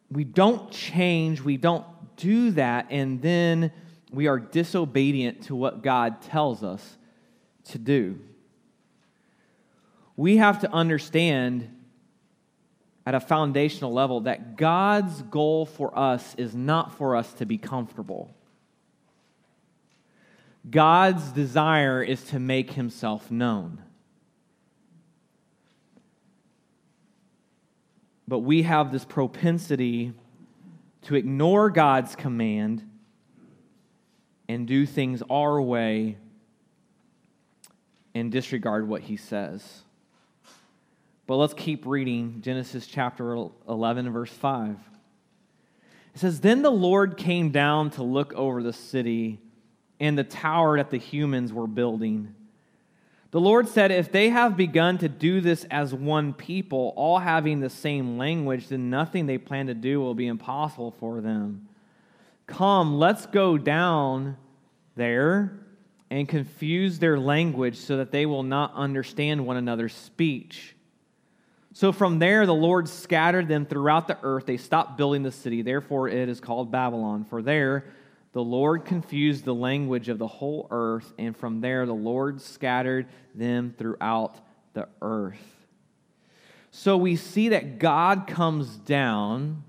We 0.10 0.24
don't 0.24 0.72
change. 0.72 1.42
We 1.42 1.58
don't 1.58 1.86
do 2.16 2.52
that. 2.52 2.88
And 2.90 3.22
then 3.22 3.72
we 4.12 4.28
are 4.28 4.40
disobedient 4.40 5.44
to 5.44 5.56
what 5.56 5.84
God 5.84 6.22
tells 6.22 6.64
us 6.64 6.98
to 7.66 7.78
do. 7.78 8.20
We 10.16 10.38
have 10.38 10.62
to 10.62 10.72
understand 10.72 11.70
at 13.06 13.16
a 13.16 13.20
foundational 13.20 13.92
level 13.92 14.22
that 14.22 14.58
God's 14.58 15.22
goal 15.24 15.66
for 15.66 15.98
us 15.98 16.36
is 16.36 16.56
not 16.56 16.98
for 16.98 17.16
us 17.16 17.34
to 17.34 17.46
be 17.46 17.58
comfortable. 17.58 18.34
God's 20.70 21.32
desire 21.32 22.04
is 22.04 22.24
to 22.26 22.40
make 22.40 22.72
himself 22.72 23.32
known. 23.32 23.82
But 28.28 28.40
we 28.40 28.62
have 28.64 28.92
this 28.92 29.04
propensity 29.04 30.14
to 31.04 31.16
ignore 31.16 31.70
God's 31.70 32.16
command 32.16 32.88
and 34.48 34.68
do 34.68 34.86
things 34.86 35.24
our 35.30 35.62
way 35.62 36.18
and 38.14 38.32
disregard 38.32 38.88
what 38.88 39.02
he 39.02 39.18
says. 39.18 39.84
But 41.28 41.38
let's 41.38 41.54
keep 41.54 41.86
reading 41.86 42.42
Genesis 42.42 42.86
chapter 42.88 43.48
11, 43.68 44.12
verse 44.12 44.32
5. 44.32 44.78
It 46.14 46.20
says, 46.20 46.42
Then 46.42 46.62
the 46.62 46.72
Lord 46.72 47.18
came 47.18 47.52
down 47.52 47.90
to 47.92 48.04
look 48.04 48.34
over 48.34 48.62
the 48.62 48.74
city 48.74 49.40
and 50.02 50.18
the 50.18 50.24
tower 50.24 50.78
that 50.78 50.90
the 50.90 50.98
humans 50.98 51.54
were 51.54 51.68
building. 51.68 52.34
The 53.30 53.40
Lord 53.40 53.70
said, 53.70 53.92
If 53.92 54.12
they 54.12 54.30
have 54.30 54.58
begun 54.58 54.98
to 54.98 55.08
do 55.08 55.40
this 55.40 55.64
as 55.66 55.94
one 55.94 56.34
people, 56.34 56.92
all 56.98 57.20
having 57.20 57.60
the 57.60 57.70
same 57.70 58.18
language, 58.18 58.68
then 58.68 58.90
nothing 58.90 59.28
they 59.28 59.38
plan 59.38 59.68
to 59.68 59.76
do 59.76 60.02
will 60.02 60.16
be 60.16 60.26
impossible 60.26 60.92
for 61.00 61.22
them. 61.22 61.70
Come, 62.48 62.98
let's 62.98 63.28
go 63.28 63.60
down 63.60 64.38
there 64.96 65.54
and 66.10 66.28
confuse 66.28 66.98
their 66.98 67.18
language 67.18 67.78
so 67.78 67.98
that 67.98 68.12
they 68.12 68.26
will 68.26 68.44
not 68.44 68.74
understand 68.74 69.46
one 69.46 69.56
another's 69.56 69.94
speech. 69.94 70.76
So 71.74 71.92
from 71.92 72.18
there, 72.18 72.48
the 72.48 72.56
Lord 72.56 72.90
scattered 72.90 73.48
them 73.48 73.68
throughout 73.68 74.08
the 74.08 74.18
earth. 74.24 74.48
They 74.48 74.58
stopped 74.58 74.98
building 74.98 75.22
the 75.22 75.32
city. 75.32 75.62
Therefore, 75.62 76.10
it 76.10 76.28
is 76.28 76.42
called 76.42 76.72
Babylon. 76.72 77.24
For 77.24 77.42
there, 77.42 77.86
the 78.34 78.44
Lord 78.44 78.86
confused 78.86 79.44
the 79.44 79.54
language 79.54 80.08
of 80.10 80.18
the 80.18 80.28
whole 80.28 80.68
earth. 80.72 81.14
And 81.18 81.36
from 81.36 81.62
there, 81.62 81.86
the 81.86 81.94
Lord 81.94 82.42
scattered 82.42 83.08
them 83.36 83.74
throughout 83.78 84.36
the 84.74 84.88
earth. 85.02 85.66
So 86.72 86.96
we 86.96 87.18
see 87.18 87.50
that 87.50 87.80
God 87.80 88.28
comes 88.28 88.78
down 88.78 89.64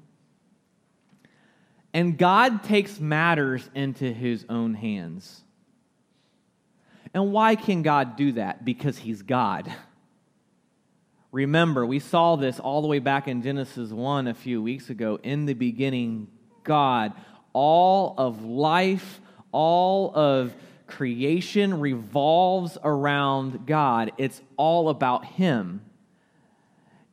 and 1.93 2.17
God 2.17 2.63
takes 2.63 3.01
matters 3.01 3.69
into 3.75 4.13
his 4.13 4.47
own 4.49 4.75
hands. 4.75 5.43
And 7.13 7.33
why 7.33 7.57
can 7.57 7.83
God 7.83 8.17
do 8.17 8.33
that? 8.33 8.65
Because 8.65 8.97
he's 8.97 9.23
God. 9.23 9.71
Remember, 11.33 11.85
we 11.85 11.99
saw 11.99 12.37
this 12.37 12.61
all 12.61 12.81
the 12.81 12.89
way 12.89 12.99
back 12.99 13.27
in 13.27 13.43
Genesis 13.43 13.91
1 13.91 14.29
a 14.29 14.35
few 14.35 14.63
weeks 14.63 14.89
ago. 14.89 15.19
In 15.23 15.45
the 15.45 15.55
beginning, 15.55 16.29
God. 16.63 17.13
All 17.53 18.15
of 18.19 18.45
life, 18.45 19.21
all 19.51 20.13
of 20.15 20.55
creation 20.87 21.81
revolves 21.81 22.79
around 22.83 23.67
God. 23.67 24.13
It's 24.19 24.41
all 24.57 24.89
about 24.89 25.25
Him. 25.25 25.83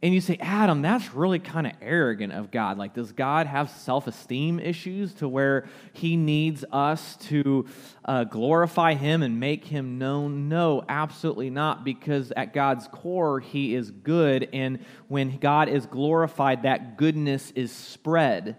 And 0.01 0.13
you 0.13 0.21
say, 0.21 0.37
Adam, 0.39 0.81
that's 0.81 1.13
really 1.13 1.39
kind 1.39 1.67
of 1.67 1.73
arrogant 1.81 2.31
of 2.31 2.51
God. 2.51 2.77
Like, 2.77 2.93
does 2.93 3.11
God 3.11 3.47
have 3.47 3.69
self 3.69 4.07
esteem 4.07 4.57
issues 4.57 5.13
to 5.15 5.27
where 5.27 5.67
he 5.91 6.15
needs 6.15 6.63
us 6.71 7.17
to 7.27 7.65
uh, 8.05 8.23
glorify 8.23 8.93
him 8.93 9.23
and 9.23 9.41
make 9.41 9.65
him 9.65 9.97
known? 9.97 10.47
No, 10.47 10.85
absolutely 10.87 11.49
not, 11.49 11.83
because 11.83 12.31
at 12.31 12.53
God's 12.53 12.87
core, 12.87 13.41
he 13.41 13.75
is 13.75 13.91
good. 13.91 14.47
And 14.53 14.79
when 15.09 15.37
God 15.37 15.67
is 15.67 15.85
glorified, 15.85 16.63
that 16.63 16.95
goodness 16.95 17.51
is 17.51 17.73
spread. 17.73 18.55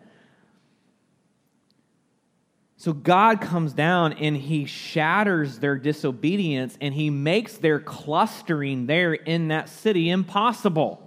So 2.80 2.94
God 2.94 3.42
comes 3.42 3.74
down 3.74 4.14
and 4.14 4.34
he 4.34 4.64
shatters 4.64 5.58
their 5.58 5.76
disobedience 5.76 6.78
and 6.80 6.94
he 6.94 7.10
makes 7.10 7.58
their 7.58 7.78
clustering 7.78 8.86
there 8.86 9.12
in 9.12 9.48
that 9.48 9.68
city 9.68 10.08
impossible. 10.08 11.06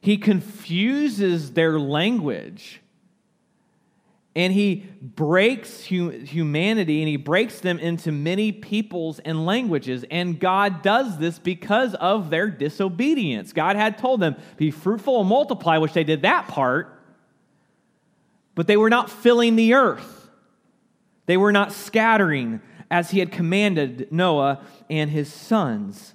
He 0.00 0.16
confuses 0.16 1.52
their 1.52 1.78
language 1.78 2.82
and 4.34 4.52
he 4.52 4.88
breaks 5.00 5.84
humanity 5.84 7.00
and 7.00 7.08
he 7.08 7.16
breaks 7.16 7.60
them 7.60 7.78
into 7.78 8.10
many 8.10 8.50
peoples 8.50 9.20
and 9.20 9.46
languages. 9.46 10.04
And 10.10 10.40
God 10.40 10.82
does 10.82 11.16
this 11.18 11.38
because 11.38 11.94
of 11.94 12.28
their 12.28 12.50
disobedience. 12.50 13.52
God 13.52 13.76
had 13.76 13.98
told 13.98 14.18
them, 14.18 14.34
Be 14.56 14.72
fruitful 14.72 15.20
and 15.20 15.28
multiply, 15.28 15.78
which 15.78 15.92
they 15.92 16.02
did 16.02 16.22
that 16.22 16.48
part, 16.48 17.01
but 18.54 18.66
they 18.66 18.76
were 18.76 18.90
not 18.90 19.10
filling 19.10 19.56
the 19.56 19.74
earth, 19.74 20.28
they 21.26 21.36
were 21.36 21.52
not 21.52 21.72
scattering 21.72 22.60
as 22.90 23.10
he 23.10 23.20
had 23.20 23.32
commanded 23.32 24.08
Noah 24.10 24.60
and 24.90 25.10
his 25.10 25.32
sons. 25.32 26.14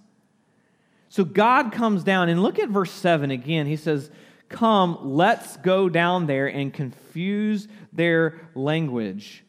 So 1.09 1.23
God 1.25 1.71
comes 1.71 2.03
down, 2.03 2.29
and 2.29 2.43
look 2.43 2.59
at 2.59 2.69
verse 2.69 2.91
7 2.91 3.31
again. 3.31 3.65
He 3.65 3.77
says, 3.77 4.11
Come, 4.49 4.99
let's 5.01 5.57
go 5.57 5.89
down 5.89 6.27
there 6.27 6.47
and 6.47 6.73
confuse 6.73 7.67
their 7.91 8.39
language. 8.55 9.43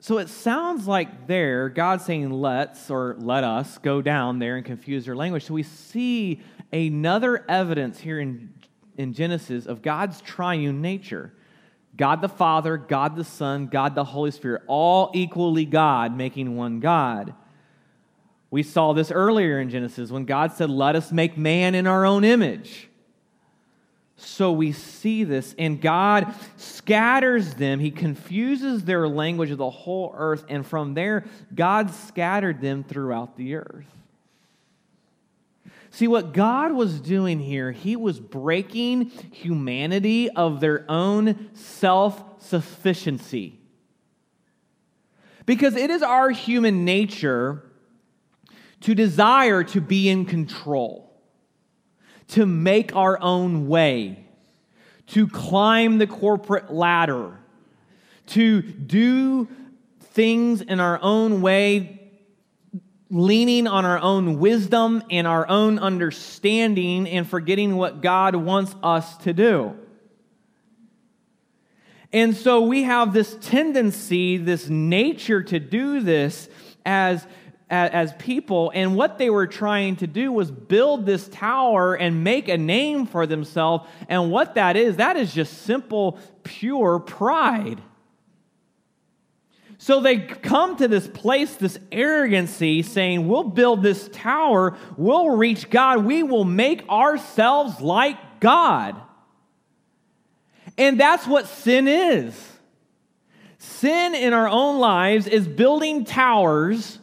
So 0.00 0.16
it 0.16 0.30
sounds 0.30 0.86
like 0.86 1.26
there, 1.26 1.68
God 1.68 2.00
saying, 2.00 2.30
let's 2.30 2.90
or 2.90 3.16
let 3.18 3.44
us 3.44 3.76
go 3.78 4.00
down 4.00 4.38
there 4.38 4.56
and 4.56 4.64
confuse 4.64 5.04
their 5.04 5.14
language. 5.14 5.44
So 5.44 5.54
we 5.54 5.62
see 5.62 6.40
another 6.72 7.44
evidence 7.48 8.00
here 8.00 8.18
in, 8.18 8.54
in 9.00 9.14
Genesis 9.14 9.66
of 9.66 9.82
God's 9.82 10.20
triune 10.20 10.82
nature 10.82 11.32
God 11.96 12.20
the 12.20 12.28
Father, 12.28 12.76
God 12.76 13.16
the 13.16 13.24
Son, 13.24 13.66
God 13.66 13.94
the 13.94 14.04
Holy 14.04 14.30
Spirit, 14.30 14.62
all 14.68 15.10
equally 15.12 15.64
God, 15.64 16.16
making 16.16 16.56
one 16.56 16.80
God. 16.80 17.34
We 18.50 18.62
saw 18.62 18.92
this 18.92 19.10
earlier 19.10 19.60
in 19.60 19.70
Genesis 19.70 20.10
when 20.10 20.24
God 20.24 20.52
said, 20.52 20.70
Let 20.70 20.96
us 20.96 21.12
make 21.12 21.36
man 21.36 21.74
in 21.74 21.86
our 21.86 22.06
own 22.06 22.24
image. 22.24 22.88
So 24.16 24.52
we 24.52 24.72
see 24.72 25.24
this, 25.24 25.54
and 25.58 25.80
God 25.80 26.34
scatters 26.56 27.54
them. 27.54 27.80
He 27.80 27.90
confuses 27.90 28.84
their 28.84 29.08
language 29.08 29.50
of 29.50 29.58
the 29.58 29.70
whole 29.70 30.14
earth, 30.14 30.44
and 30.48 30.64
from 30.64 30.94
there, 30.94 31.24
God 31.54 31.90
scattered 31.90 32.60
them 32.60 32.84
throughout 32.84 33.36
the 33.36 33.56
earth. 33.56 33.99
See, 35.90 36.06
what 36.06 36.32
God 36.32 36.72
was 36.72 37.00
doing 37.00 37.40
here, 37.40 37.72
He 37.72 37.96
was 37.96 38.20
breaking 38.20 39.10
humanity 39.32 40.30
of 40.30 40.60
their 40.60 40.84
own 40.88 41.50
self 41.54 42.42
sufficiency. 42.42 43.58
Because 45.46 45.74
it 45.74 45.90
is 45.90 46.02
our 46.02 46.30
human 46.30 46.84
nature 46.84 47.64
to 48.82 48.94
desire 48.94 49.64
to 49.64 49.80
be 49.80 50.08
in 50.08 50.24
control 50.24 51.10
to 52.30 52.46
make 52.46 52.94
our 52.94 53.20
own 53.20 53.66
way, 53.66 54.24
to 55.08 55.26
climb 55.26 55.98
the 55.98 56.06
corporate 56.06 56.72
ladder, 56.72 57.38
to 58.26 58.62
do 58.62 59.48
things 60.00 60.60
in 60.60 60.78
our 60.78 61.00
own 61.02 61.42
way, 61.42 61.99
leaning 63.10 63.66
on 63.66 63.84
our 63.84 63.98
own 63.98 64.38
wisdom 64.38 65.02
and 65.10 65.26
our 65.26 65.48
own 65.48 65.78
understanding 65.78 67.08
and 67.08 67.28
forgetting 67.28 67.76
what 67.76 68.00
God 68.00 68.36
wants 68.36 68.74
us 68.82 69.16
to 69.18 69.32
do. 69.32 69.76
And 72.12 72.36
so 72.36 72.62
we 72.62 72.84
have 72.84 73.12
this 73.12 73.36
tendency, 73.40 74.36
this 74.36 74.68
nature 74.68 75.42
to 75.42 75.60
do 75.60 76.00
this 76.00 76.48
as 76.84 77.26
as, 77.70 78.12
people, 78.14 78.72
and 78.74 78.96
what 78.96 79.16
they 79.16 79.30
were 79.30 79.46
trying 79.46 79.94
to 79.96 80.06
do 80.08 80.32
was 80.32 80.50
build 80.50 81.06
this 81.06 81.28
tower 81.28 81.94
and 81.94 82.24
make 82.24 82.48
a 82.48 82.58
name 82.58 83.06
for 83.06 83.26
themselves. 83.26 83.88
And 84.08 84.32
what 84.32 84.56
that 84.56 84.76
is, 84.76 84.96
that 84.96 85.16
is 85.16 85.32
just 85.32 85.62
simple, 85.62 86.18
pure 86.42 86.98
pride. 86.98 87.80
So 89.82 90.00
they 90.00 90.18
come 90.18 90.76
to 90.76 90.88
this 90.88 91.08
place, 91.08 91.54
this 91.54 91.78
arrogancy, 91.90 92.82
saying, 92.82 93.26
We'll 93.26 93.44
build 93.44 93.82
this 93.82 94.10
tower, 94.12 94.76
we'll 94.98 95.30
reach 95.30 95.70
God, 95.70 96.04
we 96.04 96.22
will 96.22 96.44
make 96.44 96.86
ourselves 96.90 97.80
like 97.80 98.40
God. 98.40 99.00
And 100.76 101.00
that's 101.00 101.26
what 101.26 101.46
sin 101.46 101.88
is. 101.88 102.34
Sin 103.56 104.14
in 104.14 104.34
our 104.34 104.50
own 104.50 104.80
lives 104.80 105.26
is 105.26 105.48
building 105.48 106.04
towers 106.04 106.98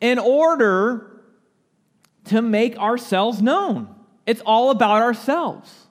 in 0.00 0.20
order 0.20 1.10
to 2.26 2.40
make 2.40 2.78
ourselves 2.78 3.42
known. 3.42 3.92
It's 4.26 4.42
all 4.46 4.70
about 4.70 5.02
ourselves. 5.02 5.85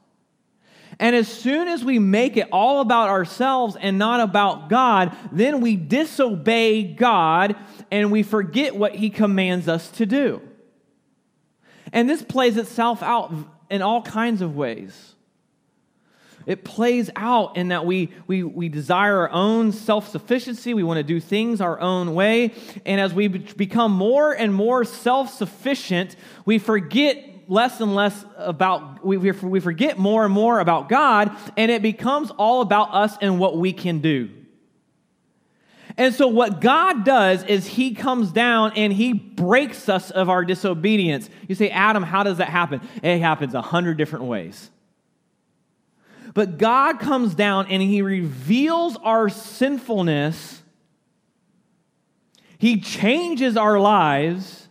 And 0.99 1.15
as 1.15 1.27
soon 1.27 1.67
as 1.67 1.83
we 1.83 1.99
make 1.99 2.37
it 2.37 2.47
all 2.51 2.81
about 2.81 3.09
ourselves 3.09 3.75
and 3.79 3.97
not 3.97 4.21
about 4.21 4.69
God, 4.69 5.15
then 5.31 5.61
we 5.61 5.75
disobey 5.75 6.83
God 6.83 7.55
and 7.91 8.11
we 8.11 8.23
forget 8.23 8.75
what 8.75 8.95
He 8.95 9.09
commands 9.09 9.67
us 9.67 9.89
to 9.91 10.05
do. 10.05 10.41
And 11.91 12.09
this 12.09 12.21
plays 12.21 12.57
itself 12.57 13.03
out 13.03 13.33
in 13.69 13.81
all 13.81 14.01
kinds 14.01 14.41
of 14.41 14.55
ways. 14.55 15.15
It 16.45 16.63
plays 16.63 17.09
out 17.15 17.57
in 17.57 17.69
that 17.69 17.85
we, 17.85 18.11
we, 18.27 18.43
we 18.43 18.69
desire 18.69 19.21
our 19.21 19.31
own 19.31 19.71
self 19.71 20.09
sufficiency. 20.09 20.73
We 20.73 20.83
want 20.83 20.97
to 20.97 21.03
do 21.03 21.19
things 21.19 21.59
our 21.59 21.79
own 21.79 22.13
way. 22.13 22.53
And 22.85 23.01
as 23.01 23.13
we 23.13 23.27
become 23.27 23.91
more 23.91 24.31
and 24.31 24.53
more 24.53 24.85
self 24.85 25.33
sufficient, 25.33 26.15
we 26.45 26.59
forget 26.59 27.34
less 27.47 27.81
and 27.81 27.95
less 27.95 28.25
about, 28.37 29.05
we, 29.05 29.17
we 29.17 29.59
forget 29.59 29.97
more 29.97 30.25
and 30.25 30.33
more 30.33 30.59
about 30.59 30.89
God, 30.89 31.35
and 31.57 31.71
it 31.71 31.81
becomes 31.81 32.31
all 32.31 32.61
about 32.61 32.93
us 32.93 33.17
and 33.21 33.39
what 33.39 33.57
we 33.57 33.73
can 33.73 33.99
do. 33.99 34.29
And 35.97 36.13
so, 36.13 36.27
what 36.27 36.59
God 36.59 37.05
does 37.05 37.43
is 37.43 37.65
He 37.65 37.93
comes 37.93 38.31
down 38.31 38.73
and 38.75 38.91
He 38.91 39.13
breaks 39.13 39.87
us 39.87 40.11
of 40.11 40.29
our 40.29 40.43
disobedience. 40.43 41.29
You 41.47 41.55
say, 41.55 41.69
Adam, 41.69 42.03
how 42.03 42.23
does 42.23 42.39
that 42.39 42.49
happen? 42.49 42.81
It 43.01 43.19
happens 43.19 43.53
a 43.53 43.61
hundred 43.61 43.97
different 43.97 44.25
ways. 44.25 44.69
But 46.35 46.57
God 46.57 46.99
comes 46.99 47.33
down 47.33 47.67
and 47.69 47.81
he 47.81 48.01
reveals 48.01 48.97
our 48.97 49.29
sinfulness. 49.29 50.61
He 52.57 52.81
changes 52.81 53.55
our 53.55 53.79
lives. 53.79 54.64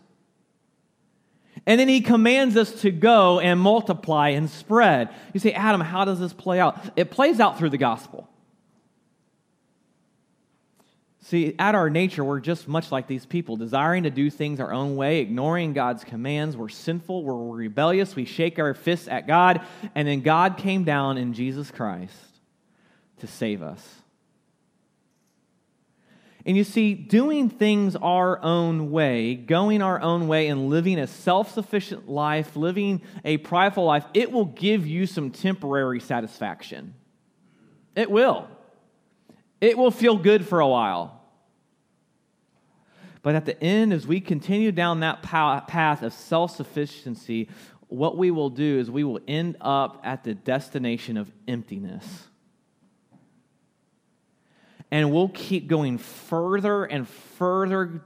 And 1.66 1.80
then 1.80 1.88
he 1.88 2.02
commands 2.02 2.56
us 2.56 2.82
to 2.82 2.90
go 2.90 3.40
and 3.40 3.58
multiply 3.58 4.30
and 4.30 4.50
spread. 4.50 5.08
You 5.32 5.40
say, 5.40 5.52
Adam, 5.52 5.80
how 5.80 6.04
does 6.04 6.20
this 6.20 6.32
play 6.32 6.60
out? 6.60 6.78
It 6.96 7.10
plays 7.10 7.40
out 7.40 7.58
through 7.58 7.70
the 7.70 7.78
gospel. 7.78 8.28
See, 11.22 11.54
at 11.58 11.74
our 11.74 11.88
nature, 11.88 12.22
we're 12.22 12.40
just 12.40 12.68
much 12.68 12.92
like 12.92 13.06
these 13.06 13.24
people, 13.24 13.56
desiring 13.56 14.02
to 14.02 14.10
do 14.10 14.28
things 14.28 14.60
our 14.60 14.74
own 14.74 14.94
way, 14.94 15.20
ignoring 15.20 15.72
God's 15.72 16.04
commands. 16.04 16.54
We're 16.54 16.68
sinful, 16.68 17.24
we're 17.24 17.56
rebellious, 17.56 18.14
we 18.14 18.26
shake 18.26 18.58
our 18.58 18.74
fists 18.74 19.08
at 19.08 19.26
God, 19.26 19.62
and 19.94 20.06
then 20.06 20.20
God 20.20 20.58
came 20.58 20.84
down 20.84 21.16
in 21.16 21.32
Jesus 21.32 21.70
Christ 21.70 22.14
to 23.20 23.26
save 23.26 23.62
us. 23.62 23.82
And 26.46 26.56
you 26.56 26.64
see, 26.64 26.92
doing 26.92 27.48
things 27.48 27.96
our 27.96 28.42
own 28.42 28.90
way, 28.90 29.34
going 29.34 29.80
our 29.80 30.00
own 30.00 30.28
way, 30.28 30.48
and 30.48 30.68
living 30.68 30.98
a 30.98 31.06
self 31.06 31.52
sufficient 31.52 32.08
life, 32.08 32.54
living 32.54 33.00
a 33.24 33.38
prideful 33.38 33.84
life, 33.84 34.04
it 34.12 34.30
will 34.30 34.44
give 34.44 34.86
you 34.86 35.06
some 35.06 35.30
temporary 35.30 36.00
satisfaction. 36.00 36.94
It 37.96 38.10
will. 38.10 38.48
It 39.60 39.78
will 39.78 39.90
feel 39.90 40.18
good 40.18 40.46
for 40.46 40.60
a 40.60 40.68
while. 40.68 41.22
But 43.22 43.34
at 43.34 43.46
the 43.46 43.58
end, 43.62 43.94
as 43.94 44.06
we 44.06 44.20
continue 44.20 44.70
down 44.70 45.00
that 45.00 45.22
path 45.22 46.02
of 46.02 46.12
self 46.12 46.54
sufficiency, 46.54 47.48
what 47.88 48.18
we 48.18 48.30
will 48.30 48.50
do 48.50 48.78
is 48.78 48.90
we 48.90 49.04
will 49.04 49.20
end 49.26 49.56
up 49.62 50.02
at 50.04 50.24
the 50.24 50.34
destination 50.34 51.16
of 51.16 51.32
emptiness. 51.48 52.28
And 54.94 55.10
we'll 55.10 55.30
keep 55.30 55.66
going 55.66 55.98
further 55.98 56.84
and 56.84 57.08
further 57.08 58.00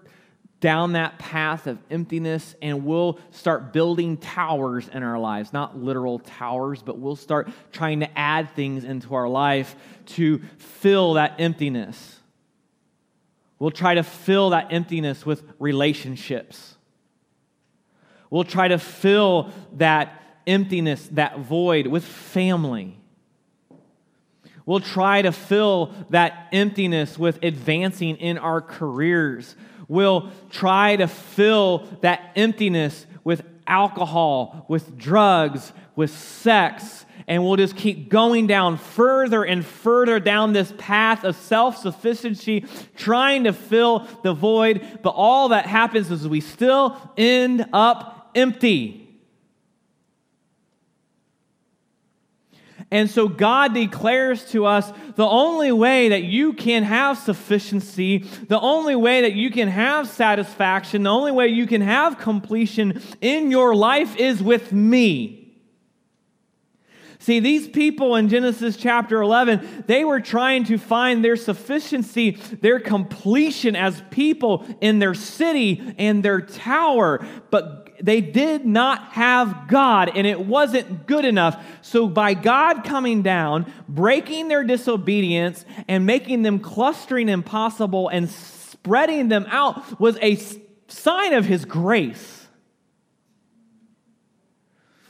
down 0.61 0.92
that 0.92 1.18
path 1.18 1.66
of 1.66 1.77
emptiness, 1.90 2.55
and 2.62 2.87
we'll 2.87 3.18
start 3.31 3.74
building 3.74 4.16
towers 4.16 4.88
in 4.88 5.03
our 5.03 5.18
lives. 5.18 5.53
Not 5.53 5.77
literal 5.77 6.18
towers, 6.18 6.81
but 6.81 6.98
we'll 6.98 7.14
start 7.14 7.51
trying 7.72 8.01
to 8.01 8.18
add 8.18 8.55
things 8.57 8.85
into 8.85 9.14
our 9.14 9.29
life 9.29 9.77
to 10.07 10.40
fill 10.57 11.12
that 11.12 11.35
emptiness. 11.38 12.20
We'll 13.59 13.70
try 13.70 13.92
to 13.92 14.03
fill 14.03 14.51
that 14.51 14.72
emptiness 14.72 15.27
with 15.27 15.42
relationships. 15.59 16.74
We'll 18.31 18.44
try 18.44 18.68
to 18.68 18.79
fill 18.79 19.51
that 19.74 20.40
emptiness, 20.46 21.07
that 21.12 21.40
void, 21.40 21.87
with 21.87 22.07
family. 22.07 22.98
We'll 24.68 24.81
try 24.81 25.22
to 25.22 25.33
fill 25.33 25.94
that 26.11 26.48
emptiness 26.52 27.18
with 27.18 27.42
advancing 27.42 28.16
in 28.16 28.37
our 28.37 28.61
careers. 28.61 29.57
We'll 29.88 30.31
try 30.50 30.96
to 30.96 31.09
fill 31.09 31.88
that 32.02 32.33
emptiness 32.37 33.07
with 33.24 33.46
alcohol, 33.66 34.66
with 34.68 34.98
drugs, 34.98 35.72
with 35.96 36.11
sex, 36.11 37.07
and 37.26 37.42
we'll 37.42 37.57
just 37.57 37.76
keep 37.76 38.11
going 38.11 38.46
down 38.46 38.76
further 38.76 39.42
and 39.42 39.64
further 39.64 40.20
down 40.20 40.52
this 40.52 40.74
path 40.76 41.24
of 41.24 41.35
self 41.35 41.78
sufficiency, 41.78 42.66
trying 42.94 43.44
to 43.44 43.54
fill 43.54 44.07
the 44.22 44.35
void. 44.35 44.98
But 45.02 45.14
all 45.16 45.48
that 45.48 45.64
happens 45.64 46.11
is 46.11 46.28
we 46.28 46.42
still 46.42 46.94
end 47.16 47.64
up 47.72 48.33
empty. 48.35 49.08
And 52.90 53.11
so 53.11 53.29
God 53.29 53.74
declares 53.74 54.44
to 54.53 54.64
us 54.64 54.90
the 55.16 55.27
only 55.27 55.72
way 55.72 56.09
that 56.09 56.22
you 56.22 56.55
can 56.55 56.85
have 56.85 57.18
sufficiency, 57.18 58.18
the 58.18 58.59
only 58.59 58.96
way 58.96 59.22
that 59.22 59.35
you 59.35 59.51
can 59.51 59.68
have 59.68 60.09
satisfaction, 60.09 61.03
the 61.03 61.11
only 61.11 61.33
way 61.33 61.48
you 61.48 61.66
can 61.66 61.83
have 61.83 62.18
completion 62.18 63.03
in 63.20 63.51
your 63.51 63.74
life 63.74 64.16
is 64.16 64.42
with 64.42 64.72
me. 64.72 65.38
See, 67.20 67.40
these 67.40 67.68
people 67.68 68.14
in 68.16 68.31
Genesis 68.31 68.77
chapter 68.77 69.20
11, 69.20 69.85
they 69.87 70.05
were 70.05 70.20
trying 70.20 70.64
to 70.64 70.79
find 70.79 71.22
their 71.22 71.37
sufficiency, 71.37 72.38
their 72.62 72.81
completion 72.81 73.77
as 73.77 74.03
people 74.11 74.64
in 74.81 74.98
their 74.98 75.14
city 75.14 75.94
and 75.98 76.22
their 76.22 76.40
tower, 76.40 77.27
but 77.51 77.88
they 78.01 78.21
did 78.21 78.65
not 78.65 79.13
have 79.13 79.69
God 79.69 80.11
and 80.15 80.27
it 80.27 80.41
wasn't 80.41 81.07
good 81.07 81.25
enough. 81.25 81.65
So, 81.83 82.09
by 82.09 82.35
God 82.35 82.85
coming 82.85 83.23
down, 83.23 83.73
breaking 83.89 84.49
their 84.49 84.65
disobedience, 84.65 85.65
and 85.89 86.07
making 86.07 86.43
them 86.43 86.61
clustering 86.61 87.29
impossible 87.29 88.09
and 88.09 88.29
spreading 88.29 89.29
them 89.29 89.47
out 89.49 90.01
was 90.01 90.19
a 90.23 90.39
sign 90.89 91.35
of 91.35 91.45
His 91.45 91.65
grace. 91.65 92.47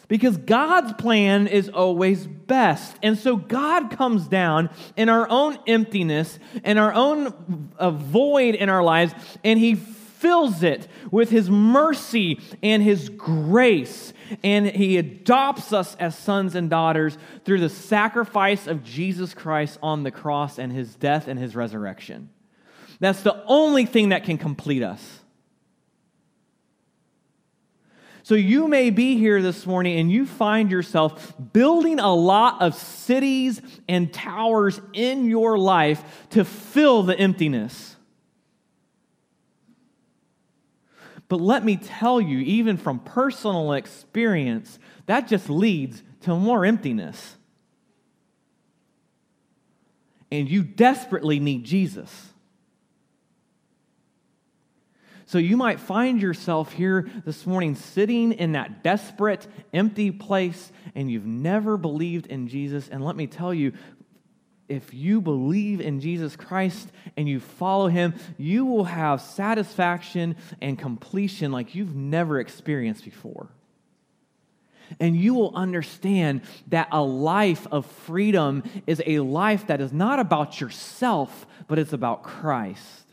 Because 0.09 0.39
God's 0.39 0.95
plan 0.95 1.49
is 1.49 1.69
always 1.69 2.27
best. 2.27 2.97
And 3.03 3.19
so 3.19 3.37
God 3.37 3.91
comes 3.91 4.27
down 4.27 4.71
in 4.97 5.11
our 5.11 5.29
own 5.29 5.59
emptiness 5.67 6.39
and 6.65 6.79
our 6.79 6.95
own 6.95 7.71
uh, 7.79 7.91
void 7.91 8.55
in 8.55 8.71
our 8.71 8.83
lives, 8.83 9.13
and 9.45 9.59
He 9.59 9.75
fills 10.21 10.63
it 10.63 10.89
with 11.11 11.31
His 11.31 11.51
mercy 11.51 12.41
and 12.63 12.83
His 12.83 13.09
grace. 13.09 14.13
And 14.43 14.67
He 14.67 14.99
adopts 14.99 15.73
us 15.73 15.95
as 15.97 16.17
sons 16.17 16.55
and 16.55 16.69
daughters 16.69 17.17
through 17.45 17.61
the 17.61 17.69
sacrifice 17.69 18.67
of 18.67 18.85
Jesus 18.85 19.35
Christ 19.35 19.79
on 19.83 20.03
the 20.03 20.11
cross 20.11 20.59
and 20.59 20.73
His 20.73 20.95
death 20.95 21.29
and 21.29 21.39
His 21.39 21.57
resurrection. 21.57 22.31
That's 23.01 23.23
the 23.23 23.43
only 23.47 23.87
thing 23.87 24.11
that 24.11 24.25
can 24.25 24.39
complete 24.39 24.83
us. 24.83 25.21
So 28.29 28.35
you 28.35 28.69
may 28.69 28.91
be 28.91 29.17
here 29.17 29.41
this 29.41 29.65
morning 29.65 29.99
and 29.99 30.13
you 30.13 30.27
find 30.27 30.71
yourself 30.71 31.35
building 31.55 31.99
a 31.99 32.15
lot 32.15 32.61
of 32.61 32.75
cities 32.75 33.63
and 33.89 34.13
towers 34.13 34.79
in 34.93 35.31
your 35.31 35.57
life 35.57 36.27
to 36.31 36.45
fill 36.45 37.05
the 37.05 37.19
emptiness. 37.19 37.97
But 41.29 41.41
let 41.41 41.65
me 41.65 41.77
tell 41.77 42.21
you, 42.21 42.39
even 42.39 42.79
from 42.79 43.01
personal 43.01 43.73
experience, 43.73 44.79
that 45.07 45.29
just 45.29 45.51
leads 45.51 46.03
to 46.23 46.35
more 46.35 46.65
emptiness. 46.65 47.37
And 50.33 50.49
you 50.49 50.63
desperately 50.63 51.39
need 51.39 51.65
Jesus. 51.65 52.29
So 55.27 55.37
you 55.37 55.59
might 55.59 55.79
find 55.79 56.23
yourself 56.23 56.73
here 56.73 57.07
this 57.27 57.47
morning 57.47 57.75
sitting 57.75 58.33
in 58.33 58.53
that 58.53 58.83
desperate, 58.83 59.47
empty 59.75 60.11
place, 60.11 60.73
and 60.95 61.11
you've 61.11 61.27
never 61.27 61.77
believed 61.77 62.27
in 62.29 62.49
Jesus. 62.49 62.89
And 62.89 63.05
let 63.05 63.15
me 63.15 63.27
tell 63.27 63.53
you, 63.53 63.75
if 64.69 64.93
you 64.93 65.21
believe 65.21 65.81
in 65.81 66.01
Jesus 66.01 66.37
Christ 66.37 66.89
and 67.17 67.29
you 67.29 67.41
follow 67.41 67.89
him, 67.89 68.15
you 68.37 68.67
will 68.67 68.85
have 68.85 69.21
satisfaction 69.21 70.37
and 70.61 70.79
completion 70.79 71.53
like 71.53 71.75
you've 71.75 71.95
never 71.95 72.39
experienced 72.39 73.05
before. 73.05 73.49
And 75.01 75.17
you 75.17 75.35
will 75.35 75.55
understand 75.55 76.43
that 76.69 76.89
a 76.93 77.03
life 77.03 77.67
of 77.71 77.87
freedom 77.87 78.63
is 78.87 79.03
a 79.07 79.21
life 79.21 79.67
that 79.67 79.81
is 79.81 79.93
not 79.93 80.19
about 80.19 80.61
yourself, 80.61 81.47
but 81.67 81.79
it's 81.79 81.93
about 81.93 82.23
Christ. 82.23 83.05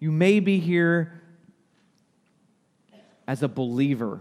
You 0.00 0.10
may 0.10 0.40
be 0.40 0.58
here 0.58 1.22
as 3.28 3.42
a 3.42 3.48
believer. 3.48 4.20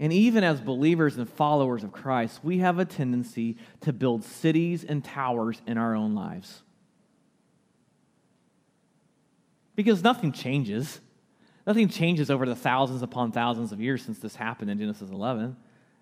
And 0.00 0.12
even 0.12 0.42
as 0.42 0.60
believers 0.60 1.16
and 1.16 1.28
followers 1.28 1.84
of 1.84 1.92
Christ, 1.92 2.40
we 2.42 2.58
have 2.58 2.78
a 2.78 2.84
tendency 2.84 3.56
to 3.82 3.92
build 3.92 4.24
cities 4.24 4.84
and 4.84 5.04
towers 5.04 5.60
in 5.66 5.78
our 5.78 5.94
own 5.94 6.14
lives. 6.14 6.62
Because 9.76 10.02
nothing 10.02 10.32
changes. 10.32 11.00
Nothing 11.66 11.88
changes 11.88 12.30
over 12.30 12.44
the 12.44 12.56
thousands 12.56 13.02
upon 13.02 13.32
thousands 13.32 13.72
of 13.72 13.80
years 13.80 14.02
since 14.02 14.18
this 14.18 14.36
happened 14.36 14.70
in 14.70 14.78
Genesis 14.78 15.10
11. 15.10 15.56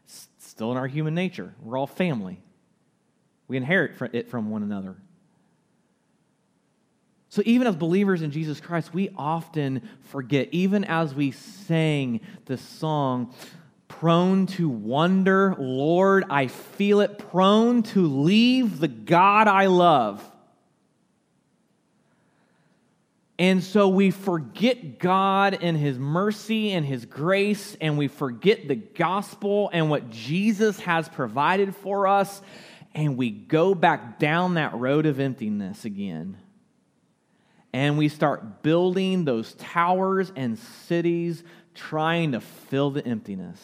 It's 0.04 0.28
still 0.38 0.72
in 0.72 0.76
our 0.76 0.88
human 0.88 1.14
nature. 1.14 1.54
We're 1.62 1.78
all 1.78 1.86
family. 1.86 2.40
We 3.48 3.56
inherit 3.56 3.92
it 4.14 4.28
from 4.28 4.50
one 4.50 4.62
another. 4.62 4.96
So, 7.28 7.42
even 7.46 7.66
as 7.66 7.76
believers 7.76 8.20
in 8.20 8.30
Jesus 8.30 8.60
Christ, 8.60 8.92
we 8.92 9.08
often 9.16 9.88
forget, 10.10 10.48
even 10.52 10.84
as 10.84 11.14
we 11.14 11.30
sang 11.30 12.20
the 12.44 12.58
song, 12.58 13.32
prone 14.00 14.46
to 14.46 14.68
wonder, 14.68 15.54
Lord, 15.58 16.24
I 16.30 16.46
feel 16.46 17.00
it, 17.00 17.18
prone 17.18 17.82
to 17.84 18.06
leave 18.06 18.80
the 18.80 18.88
God 18.88 19.48
I 19.48 19.66
love. 19.66 20.22
And 23.38 23.62
so 23.62 23.88
we 23.88 24.10
forget 24.10 24.98
God 24.98 25.58
and 25.60 25.76
His 25.76 25.98
mercy 25.98 26.72
and 26.72 26.86
His 26.86 27.04
grace, 27.04 27.76
and 27.80 27.98
we 27.98 28.08
forget 28.08 28.68
the 28.68 28.76
gospel 28.76 29.70
and 29.72 29.90
what 29.90 30.10
Jesus 30.10 30.78
has 30.80 31.08
provided 31.08 31.74
for 31.74 32.06
us, 32.06 32.40
and 32.94 33.16
we 33.16 33.30
go 33.30 33.74
back 33.74 34.18
down 34.18 34.54
that 34.54 34.74
road 34.74 35.06
of 35.06 35.18
emptiness 35.18 35.84
again 35.84 36.36
and 37.72 37.96
we 37.96 38.08
start 38.08 38.62
building 38.62 39.24
those 39.24 39.54
towers 39.54 40.30
and 40.36 40.58
cities 40.58 41.42
trying 41.74 42.32
to 42.32 42.40
fill 42.40 42.90
the 42.90 43.06
emptiness. 43.06 43.60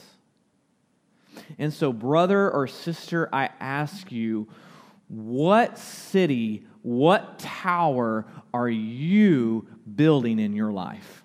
And 1.58 1.72
so, 1.72 1.92
brother 1.92 2.50
or 2.50 2.66
sister, 2.66 3.28
I 3.32 3.50
ask 3.60 4.10
you, 4.12 4.48
what 5.08 5.78
city, 5.78 6.66
what 6.82 7.38
tower 7.38 8.26
are 8.52 8.68
you 8.68 9.66
building 9.94 10.38
in 10.38 10.54
your 10.54 10.72
life? 10.72 11.24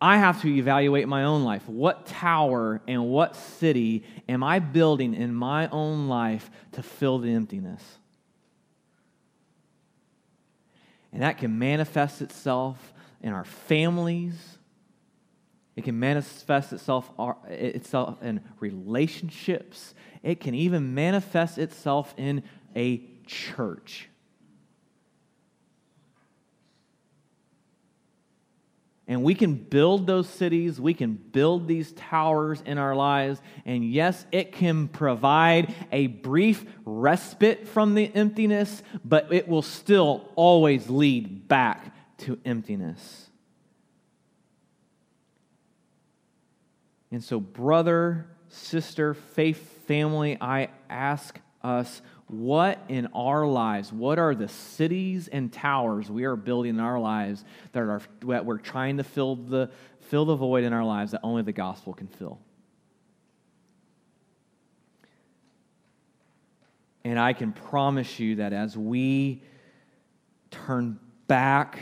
I 0.00 0.18
have 0.18 0.40
to 0.42 0.48
evaluate 0.48 1.08
my 1.08 1.24
own 1.24 1.42
life. 1.42 1.68
What 1.68 2.06
tower 2.06 2.80
and 2.86 3.08
what 3.08 3.34
city 3.34 4.04
am 4.28 4.44
I 4.44 4.60
building 4.60 5.14
in 5.14 5.34
my 5.34 5.68
own 5.68 6.06
life 6.06 6.50
to 6.72 6.82
fill 6.82 7.18
the 7.18 7.32
emptiness? 7.32 7.82
And 11.12 11.22
that 11.22 11.38
can 11.38 11.58
manifest 11.58 12.22
itself 12.22 12.92
in 13.22 13.32
our 13.32 13.44
families. 13.44 14.57
It 15.78 15.84
can 15.84 16.00
manifest 16.00 16.72
itself, 16.72 17.08
uh, 17.20 17.34
itself 17.46 18.20
in 18.20 18.40
relationships. 18.58 19.94
It 20.24 20.40
can 20.40 20.52
even 20.52 20.92
manifest 20.92 21.56
itself 21.56 22.12
in 22.16 22.42
a 22.74 23.00
church. 23.28 24.08
And 29.06 29.22
we 29.22 29.36
can 29.36 29.54
build 29.54 30.08
those 30.08 30.28
cities, 30.28 30.80
we 30.80 30.94
can 30.94 31.14
build 31.14 31.68
these 31.68 31.92
towers 31.92 32.60
in 32.66 32.76
our 32.76 32.96
lives. 32.96 33.40
And 33.64 33.88
yes, 33.88 34.26
it 34.32 34.50
can 34.50 34.88
provide 34.88 35.72
a 35.92 36.08
brief 36.08 36.64
respite 36.86 37.68
from 37.68 37.94
the 37.94 38.12
emptiness, 38.16 38.82
but 39.04 39.32
it 39.32 39.46
will 39.46 39.62
still 39.62 40.28
always 40.34 40.90
lead 40.90 41.46
back 41.46 41.94
to 42.18 42.36
emptiness. 42.44 43.27
And 47.10 47.22
so, 47.22 47.40
brother, 47.40 48.26
sister, 48.48 49.14
faith, 49.14 49.84
family, 49.86 50.36
I 50.40 50.68
ask 50.90 51.38
us 51.62 52.02
what 52.26 52.78
in 52.88 53.06
our 53.14 53.46
lives, 53.46 53.92
what 53.92 54.18
are 54.18 54.34
the 54.34 54.48
cities 54.48 55.28
and 55.28 55.50
towers 55.50 56.10
we 56.10 56.24
are 56.24 56.36
building 56.36 56.74
in 56.74 56.80
our 56.80 57.00
lives 57.00 57.44
that, 57.72 57.80
are, 57.80 58.02
that 58.26 58.44
we're 58.44 58.58
trying 58.58 58.98
to 58.98 59.04
fill 59.04 59.36
the, 59.36 59.70
fill 60.00 60.26
the 60.26 60.36
void 60.36 60.64
in 60.64 60.72
our 60.72 60.84
lives 60.84 61.12
that 61.12 61.20
only 61.22 61.42
the 61.42 61.52
gospel 61.52 61.94
can 61.94 62.06
fill? 62.06 62.38
And 67.04 67.18
I 67.18 67.32
can 67.32 67.52
promise 67.52 68.20
you 68.20 68.36
that 68.36 68.52
as 68.52 68.76
we 68.76 69.42
turn 70.50 70.98
back 71.26 71.78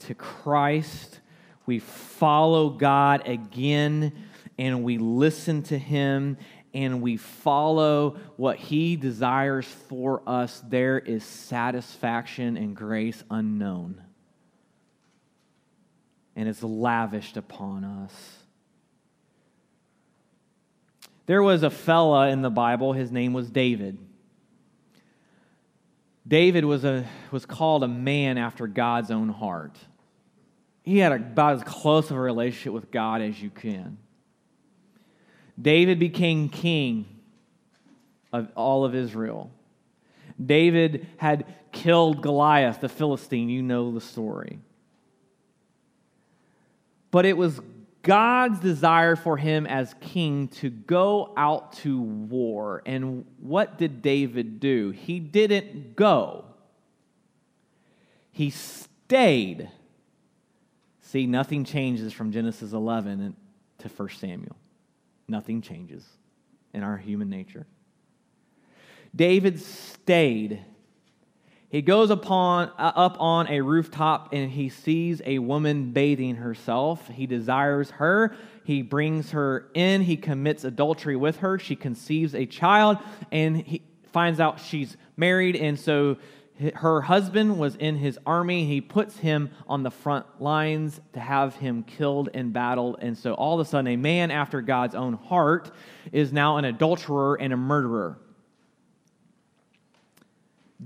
to 0.00 0.14
Christ, 0.14 1.20
we 1.64 1.78
follow 1.78 2.68
God 2.68 3.26
again, 3.26 4.12
and 4.58 4.84
we 4.84 4.98
listen 4.98 5.62
to 5.64 5.78
Him, 5.78 6.38
and 6.72 7.00
we 7.02 7.16
follow 7.16 8.18
what 8.36 8.56
He 8.56 8.96
desires 8.96 9.66
for 9.66 10.22
us, 10.26 10.62
there 10.68 10.98
is 10.98 11.24
satisfaction 11.24 12.56
and 12.56 12.74
grace 12.74 13.22
unknown. 13.30 14.02
And 16.34 16.48
it's 16.48 16.62
lavished 16.62 17.36
upon 17.36 17.84
us. 17.84 18.12
There 21.26 21.42
was 21.42 21.62
a 21.62 21.70
fella 21.70 22.28
in 22.28 22.42
the 22.42 22.50
Bible, 22.50 22.92
his 22.92 23.10
name 23.10 23.32
was 23.32 23.50
David. 23.50 23.98
David 26.26 26.64
was, 26.64 26.84
a, 26.84 27.06
was 27.30 27.46
called 27.46 27.84
a 27.84 27.88
man 27.88 28.36
after 28.38 28.66
God's 28.66 29.10
own 29.10 29.28
heart. 29.28 29.76
he 30.82 30.98
had 30.98 31.12
about 31.12 31.56
as 31.56 31.62
close 31.62 32.10
of 32.10 32.16
a 32.16 32.20
relationship 32.20 32.72
with 32.72 32.90
God 32.90 33.22
as 33.22 33.40
you 33.40 33.50
can. 33.50 33.98
David 35.60 35.98
became 35.98 36.48
king 36.48 37.06
of 38.32 38.48
all 38.54 38.84
of 38.84 38.94
Israel. 38.94 39.50
David 40.44 41.06
had 41.16 41.46
killed 41.72 42.22
Goliath, 42.22 42.80
the 42.80 42.88
Philistine. 42.88 43.48
You 43.48 43.62
know 43.62 43.92
the 43.92 44.00
story. 44.00 44.58
But 47.10 47.24
it 47.24 47.36
was 47.36 47.60
God's 48.02 48.60
desire 48.60 49.16
for 49.16 49.36
him 49.36 49.66
as 49.66 49.94
king 50.00 50.48
to 50.48 50.70
go 50.70 51.32
out 51.36 51.72
to 51.78 52.00
war. 52.00 52.82
And 52.84 53.24
what 53.40 53.78
did 53.78 54.02
David 54.02 54.60
do? 54.60 54.90
He 54.90 55.18
didn't 55.18 55.96
go, 55.96 56.44
he 58.30 58.50
stayed. 58.50 59.70
See, 61.00 61.26
nothing 61.26 61.64
changes 61.64 62.12
from 62.12 62.32
Genesis 62.32 62.72
11 62.72 63.34
to 63.78 63.88
1 63.88 64.08
Samuel. 64.10 64.56
Nothing 65.28 65.60
changes 65.60 66.04
in 66.72 66.82
our 66.82 66.96
human 66.96 67.28
nature. 67.28 67.66
David 69.14 69.60
stayed. 69.60 70.62
He 71.68 71.82
goes 71.82 72.10
upon, 72.10 72.68
uh, 72.78 72.92
up 72.94 73.16
on 73.18 73.48
a 73.48 73.60
rooftop 73.60 74.30
and 74.32 74.50
he 74.50 74.68
sees 74.68 75.20
a 75.24 75.38
woman 75.38 75.92
bathing 75.92 76.36
herself. 76.36 77.08
He 77.08 77.26
desires 77.26 77.90
her. 77.92 78.36
He 78.64 78.82
brings 78.82 79.32
her 79.32 79.68
in. 79.74 80.02
He 80.02 80.16
commits 80.16 80.64
adultery 80.64 81.16
with 81.16 81.38
her. 81.38 81.58
She 81.58 81.76
conceives 81.76 82.34
a 82.34 82.46
child 82.46 82.98
and 83.32 83.56
he 83.56 83.82
finds 84.12 84.38
out 84.38 84.60
she's 84.60 84.96
married. 85.16 85.56
And 85.56 85.78
so 85.78 86.18
her 86.74 87.02
husband 87.02 87.58
was 87.58 87.76
in 87.76 87.96
his 87.96 88.18
army. 88.24 88.64
He 88.64 88.80
puts 88.80 89.18
him 89.18 89.50
on 89.68 89.82
the 89.82 89.90
front 89.90 90.26
lines 90.40 91.00
to 91.12 91.20
have 91.20 91.54
him 91.56 91.82
killed 91.82 92.30
in 92.32 92.52
battle. 92.52 92.96
And 93.00 93.16
so 93.16 93.34
all 93.34 93.60
of 93.60 93.66
a 93.66 93.68
sudden, 93.68 93.88
a 93.88 93.96
man 93.96 94.30
after 94.30 94.62
God's 94.62 94.94
own 94.94 95.14
heart 95.14 95.70
is 96.12 96.32
now 96.32 96.56
an 96.56 96.64
adulterer 96.64 97.34
and 97.38 97.52
a 97.52 97.56
murderer. 97.56 98.18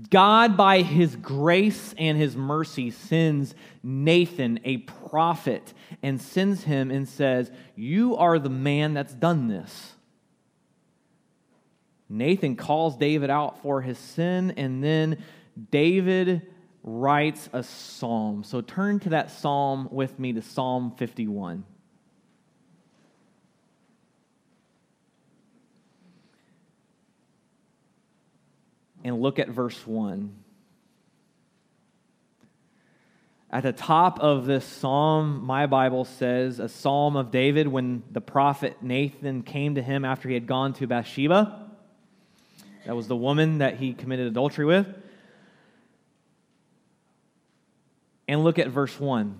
God, 0.09 0.57
by 0.57 0.81
his 0.81 1.15
grace 1.15 1.93
and 1.97 2.17
his 2.17 2.35
mercy, 2.35 2.91
sends 2.91 3.53
Nathan, 3.83 4.59
a 4.63 4.77
prophet, 4.77 5.73
and 6.01 6.21
sends 6.21 6.63
him 6.63 6.91
and 6.91 7.07
says, 7.07 7.51
You 7.75 8.15
are 8.17 8.39
the 8.39 8.49
man 8.49 8.93
that's 8.93 9.13
done 9.13 9.47
this. 9.47 9.93
Nathan 12.07 12.57
calls 12.57 12.97
David 12.97 13.29
out 13.29 13.61
for 13.61 13.81
his 13.81 13.97
sin, 13.97 14.53
and 14.57 14.83
then 14.83 15.17
David 15.71 16.41
writes 16.83 17.49
a 17.53 17.63
psalm. 17.63 18.43
So 18.43 18.61
turn 18.61 18.99
to 19.01 19.09
that 19.09 19.31
psalm 19.31 19.89
with 19.91 20.17
me 20.17 20.33
to 20.33 20.41
Psalm 20.41 20.93
51. 20.97 21.65
and 29.03 29.21
look 29.21 29.39
at 29.39 29.49
verse 29.49 29.85
1. 29.85 30.35
At 33.53 33.63
the 33.63 33.73
top 33.73 34.19
of 34.19 34.45
this 34.45 34.63
psalm, 34.63 35.43
my 35.43 35.65
Bible 35.65 36.05
says, 36.05 36.59
a 36.59 36.69
psalm 36.69 37.17
of 37.17 37.31
David 37.31 37.67
when 37.67 38.03
the 38.09 38.21
prophet 38.21 38.77
Nathan 38.81 39.43
came 39.43 39.75
to 39.75 39.81
him 39.81 40.05
after 40.05 40.29
he 40.29 40.33
had 40.35 40.47
gone 40.47 40.73
to 40.73 40.87
Bathsheba. 40.87 41.69
That 42.85 42.95
was 42.95 43.07
the 43.07 43.15
woman 43.15 43.57
that 43.57 43.77
he 43.77 43.93
committed 43.93 44.27
adultery 44.27 44.65
with. 44.65 44.87
And 48.31 48.45
look 48.45 48.59
at 48.59 48.69
verse 48.69 48.97
1. 48.97 49.37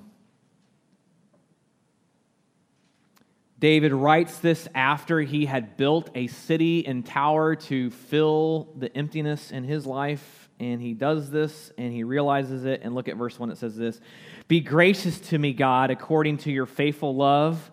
David 3.57 3.93
writes 3.93 4.39
this 4.39 4.67
after 4.75 5.21
he 5.21 5.45
had 5.45 5.77
built 5.77 6.09
a 6.13 6.27
city 6.27 6.85
and 6.85 7.05
tower 7.05 7.55
to 7.55 7.89
fill 7.89 8.67
the 8.77 8.93
emptiness 8.93 9.49
in 9.49 9.63
his 9.63 9.85
life. 9.85 10.49
And 10.59 10.81
he 10.81 10.93
does 10.93 11.31
this 11.31 11.71
and 11.77 11.93
he 11.93 12.03
realizes 12.03 12.65
it. 12.65 12.81
And 12.83 12.93
look 12.93 13.07
at 13.07 13.15
verse 13.15 13.39
1. 13.39 13.51
It 13.51 13.59
says 13.59 13.77
this 13.77 14.01
Be 14.49 14.59
gracious 14.59 15.21
to 15.29 15.39
me, 15.39 15.53
God, 15.53 15.89
according 15.89 16.39
to 16.39 16.51
your 16.51 16.65
faithful 16.65 17.15
love, 17.15 17.71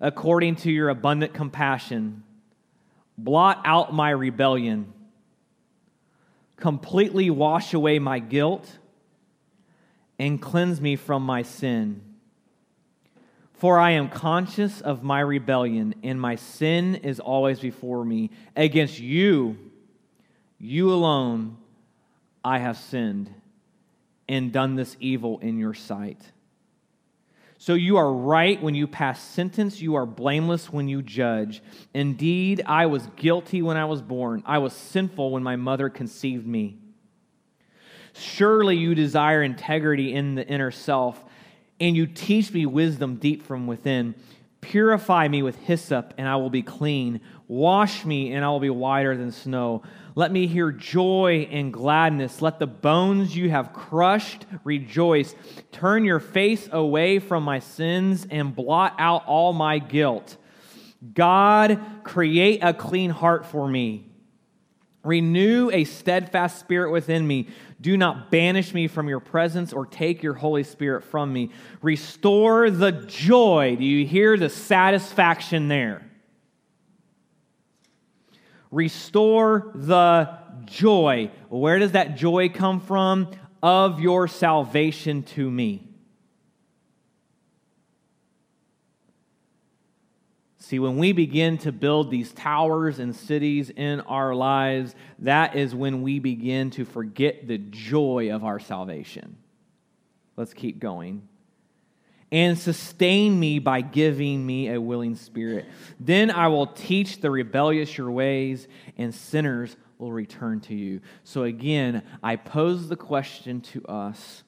according 0.00 0.54
to 0.56 0.70
your 0.70 0.90
abundant 0.90 1.34
compassion. 1.34 2.22
Blot 3.18 3.62
out 3.64 3.92
my 3.92 4.10
rebellion, 4.10 4.92
completely 6.56 7.30
wash 7.30 7.74
away 7.74 7.98
my 7.98 8.20
guilt, 8.20 8.78
and 10.18 10.40
cleanse 10.40 10.80
me 10.80 10.96
from 10.96 11.22
my 11.22 11.42
sin. 11.42 12.02
For 13.54 13.78
I 13.78 13.90
am 13.92 14.08
conscious 14.08 14.80
of 14.80 15.02
my 15.02 15.20
rebellion, 15.20 15.94
and 16.02 16.20
my 16.20 16.36
sin 16.36 16.96
is 16.96 17.18
always 17.18 17.58
before 17.58 18.04
me. 18.04 18.30
Against 18.54 19.00
you, 19.00 19.56
you 20.58 20.92
alone, 20.92 21.56
I 22.44 22.58
have 22.58 22.76
sinned 22.76 23.32
and 24.28 24.52
done 24.52 24.76
this 24.76 24.96
evil 25.00 25.38
in 25.40 25.58
your 25.58 25.74
sight. 25.74 26.20
So 27.60 27.74
you 27.74 27.96
are 27.96 28.12
right 28.12 28.62
when 28.62 28.76
you 28.76 28.86
pass 28.86 29.20
sentence, 29.20 29.80
you 29.80 29.96
are 29.96 30.06
blameless 30.06 30.72
when 30.72 30.86
you 30.86 31.02
judge. 31.02 31.60
Indeed, 31.92 32.62
I 32.64 32.86
was 32.86 33.08
guilty 33.16 33.62
when 33.62 33.76
I 33.76 33.86
was 33.86 34.00
born, 34.00 34.44
I 34.46 34.58
was 34.58 34.72
sinful 34.72 35.32
when 35.32 35.42
my 35.42 35.56
mother 35.56 35.88
conceived 35.88 36.46
me. 36.46 36.78
Surely 38.18 38.76
you 38.76 38.94
desire 38.94 39.42
integrity 39.42 40.14
in 40.14 40.34
the 40.34 40.46
inner 40.46 40.70
self 40.70 41.24
and 41.80 41.96
you 41.96 42.06
teach 42.06 42.52
me 42.52 42.66
wisdom 42.66 43.16
deep 43.16 43.42
from 43.42 43.66
within. 43.66 44.14
Purify 44.60 45.28
me 45.28 45.42
with 45.42 45.56
hyssop, 45.56 46.14
and 46.18 46.26
I 46.26 46.36
will 46.36 46.50
be 46.50 46.62
clean. 46.62 47.20
Wash 47.46 48.04
me, 48.04 48.32
and 48.32 48.44
I 48.44 48.48
will 48.48 48.60
be 48.60 48.70
whiter 48.70 49.16
than 49.16 49.30
snow. 49.30 49.82
Let 50.16 50.32
me 50.32 50.48
hear 50.48 50.72
joy 50.72 51.48
and 51.50 51.72
gladness. 51.72 52.42
Let 52.42 52.58
the 52.58 52.66
bones 52.66 53.36
you 53.36 53.50
have 53.50 53.72
crushed 53.72 54.46
rejoice. 54.64 55.34
Turn 55.70 56.04
your 56.04 56.18
face 56.18 56.68
away 56.72 57.20
from 57.20 57.44
my 57.44 57.60
sins 57.60 58.26
and 58.28 58.54
blot 58.54 58.96
out 58.98 59.24
all 59.26 59.52
my 59.52 59.78
guilt. 59.78 60.36
God, 61.14 61.80
create 62.02 62.58
a 62.60 62.74
clean 62.74 63.10
heart 63.10 63.46
for 63.46 63.68
me. 63.68 64.07
Renew 65.08 65.70
a 65.72 65.84
steadfast 65.84 66.60
spirit 66.60 66.90
within 66.90 67.26
me. 67.26 67.48
Do 67.80 67.96
not 67.96 68.30
banish 68.30 68.74
me 68.74 68.88
from 68.88 69.08
your 69.08 69.20
presence 69.20 69.72
or 69.72 69.86
take 69.86 70.22
your 70.22 70.34
Holy 70.34 70.62
Spirit 70.62 71.02
from 71.02 71.32
me. 71.32 71.50
Restore 71.80 72.70
the 72.70 72.92
joy. 72.92 73.76
Do 73.78 73.86
you 73.86 74.04
hear 74.04 74.36
the 74.36 74.50
satisfaction 74.50 75.68
there? 75.68 76.04
Restore 78.70 79.72
the 79.74 80.28
joy. 80.66 81.30
Where 81.48 81.78
does 81.78 81.92
that 81.92 82.18
joy 82.18 82.50
come 82.50 82.78
from? 82.78 83.30
Of 83.62 84.00
your 84.00 84.28
salvation 84.28 85.22
to 85.22 85.50
me. 85.50 85.87
See, 90.68 90.78
when 90.78 90.98
we 90.98 91.12
begin 91.12 91.56
to 91.58 91.72
build 91.72 92.10
these 92.10 92.30
towers 92.30 92.98
and 92.98 93.16
cities 93.16 93.70
in 93.70 94.00
our 94.02 94.34
lives, 94.34 94.94
that 95.20 95.56
is 95.56 95.74
when 95.74 96.02
we 96.02 96.18
begin 96.18 96.68
to 96.72 96.84
forget 96.84 97.48
the 97.48 97.56
joy 97.56 98.34
of 98.34 98.44
our 98.44 98.58
salvation. 98.58 99.38
Let's 100.36 100.52
keep 100.52 100.78
going. 100.78 101.26
And 102.30 102.58
sustain 102.58 103.40
me 103.40 103.60
by 103.60 103.80
giving 103.80 104.44
me 104.44 104.68
a 104.68 104.78
willing 104.78 105.16
spirit. 105.16 105.64
Then 105.98 106.30
I 106.30 106.48
will 106.48 106.66
teach 106.66 107.22
the 107.22 107.30
rebellious 107.30 107.96
your 107.96 108.10
ways, 108.10 108.68
and 108.98 109.14
sinners 109.14 109.74
will 109.96 110.12
return 110.12 110.60
to 110.60 110.74
you. 110.74 111.00
So 111.24 111.44
again, 111.44 112.02
I 112.22 112.36
pose 112.36 112.90
the 112.90 112.96
question 112.96 113.62
to 113.62 113.86
us 113.86 114.44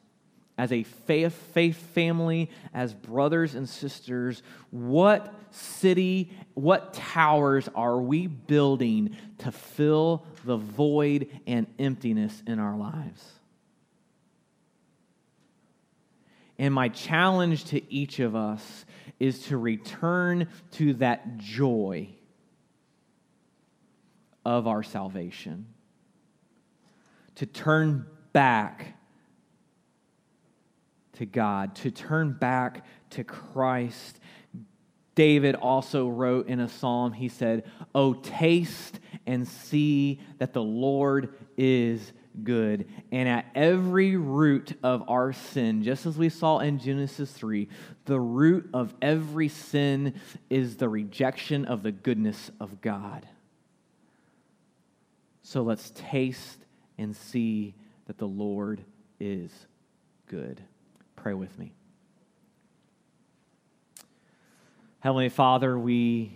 as 0.60 0.72
a 0.72 0.82
faith, 0.82 1.32
faith 1.54 1.78
family, 1.94 2.50
as 2.74 2.92
brothers 2.92 3.54
and 3.54 3.66
sisters, 3.66 4.42
what 4.70 5.34
city, 5.52 6.30
what 6.52 6.92
towers 6.92 7.66
are 7.74 7.98
we 7.98 8.26
building 8.26 9.16
to 9.38 9.50
fill 9.50 10.26
the 10.44 10.58
void 10.58 11.30
and 11.46 11.66
emptiness 11.78 12.42
in 12.46 12.58
our 12.58 12.76
lives? 12.76 13.24
And 16.58 16.74
my 16.74 16.90
challenge 16.90 17.64
to 17.70 17.90
each 17.90 18.20
of 18.20 18.36
us 18.36 18.84
is 19.18 19.44
to 19.46 19.56
return 19.56 20.46
to 20.72 20.92
that 20.94 21.38
joy 21.38 22.10
of 24.44 24.66
our 24.66 24.82
salvation, 24.82 25.68
to 27.36 27.46
turn 27.46 28.04
back 28.34 28.99
to 31.20 31.26
God, 31.26 31.74
to 31.76 31.90
turn 31.90 32.32
back 32.32 32.86
to 33.10 33.22
Christ. 33.24 34.18
David 35.14 35.54
also 35.54 36.08
wrote 36.08 36.48
in 36.48 36.60
a 36.60 36.68
psalm, 36.68 37.12
he 37.12 37.28
said, 37.28 37.64
Oh, 37.94 38.14
taste 38.14 38.98
and 39.26 39.46
see 39.46 40.18
that 40.38 40.54
the 40.54 40.62
Lord 40.62 41.34
is 41.58 42.14
good. 42.42 42.88
And 43.12 43.28
at 43.28 43.44
every 43.54 44.16
root 44.16 44.78
of 44.82 45.10
our 45.10 45.34
sin, 45.34 45.82
just 45.82 46.06
as 46.06 46.16
we 46.16 46.30
saw 46.30 46.60
in 46.60 46.78
Genesis 46.78 47.30
3, 47.32 47.68
the 48.06 48.18
root 48.18 48.70
of 48.72 48.94
every 49.02 49.48
sin 49.48 50.14
is 50.48 50.78
the 50.78 50.88
rejection 50.88 51.66
of 51.66 51.82
the 51.82 51.92
goodness 51.92 52.50
of 52.60 52.80
God. 52.80 53.28
So 55.42 55.60
let's 55.60 55.92
taste 55.94 56.64
and 56.96 57.14
see 57.14 57.74
that 58.06 58.16
the 58.16 58.26
Lord 58.26 58.80
is 59.20 59.50
good. 60.26 60.62
Pray 61.22 61.34
with 61.34 61.58
me. 61.58 61.74
Heavenly 65.00 65.28
Father, 65.28 65.78
we 65.78 66.32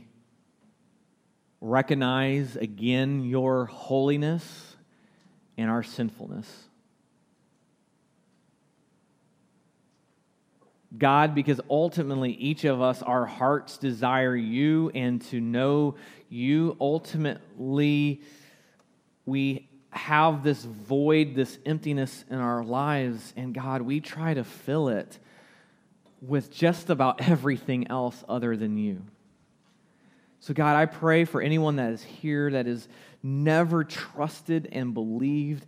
recognize 1.62 2.56
again 2.56 3.24
your 3.24 3.64
holiness 3.64 4.76
and 5.56 5.70
our 5.70 5.82
sinfulness. 5.82 6.68
God, 10.98 11.34
because 11.34 11.62
ultimately 11.70 12.32
each 12.32 12.64
of 12.64 12.82
us, 12.82 13.02
our 13.02 13.24
hearts 13.24 13.78
desire 13.78 14.36
you 14.36 14.90
and 14.94 15.22
to 15.22 15.40
know 15.40 15.94
you. 16.28 16.76
Ultimately, 16.78 18.20
we 19.24 19.66
have 19.94 20.42
this 20.42 20.64
void, 20.64 21.34
this 21.34 21.58
emptiness 21.64 22.24
in 22.28 22.38
our 22.38 22.64
lives, 22.64 23.32
and 23.36 23.54
God, 23.54 23.82
we 23.82 24.00
try 24.00 24.34
to 24.34 24.44
fill 24.44 24.88
it 24.88 25.18
with 26.20 26.52
just 26.52 26.90
about 26.90 27.28
everything 27.28 27.88
else 27.88 28.24
other 28.28 28.56
than 28.56 28.76
you. 28.76 29.02
So, 30.40 30.52
God, 30.52 30.76
I 30.76 30.86
pray 30.86 31.24
for 31.24 31.40
anyone 31.40 31.76
that 31.76 31.92
is 31.92 32.02
here 32.02 32.50
that 32.50 32.66
has 32.66 32.86
never 33.22 33.84
trusted 33.84 34.68
and 34.72 34.92
believed 34.92 35.64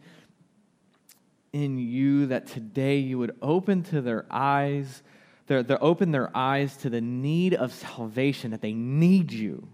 in 1.53 1.79
you, 1.79 2.27
that 2.27 2.47
today 2.47 2.99
you 2.99 3.19
would 3.19 3.35
open 3.41 3.83
to 3.85 4.03
their 4.03 4.27
eyes, 4.31 5.03
they 5.47 5.57
open 5.57 6.11
their 6.11 6.37
eyes 6.37 6.77
to 6.79 6.91
the 6.91 7.01
need 7.01 7.55
of 7.55 7.73
salvation, 7.73 8.51
that 8.51 8.61
they 8.61 8.75
need 8.75 9.33
you. 9.33 9.67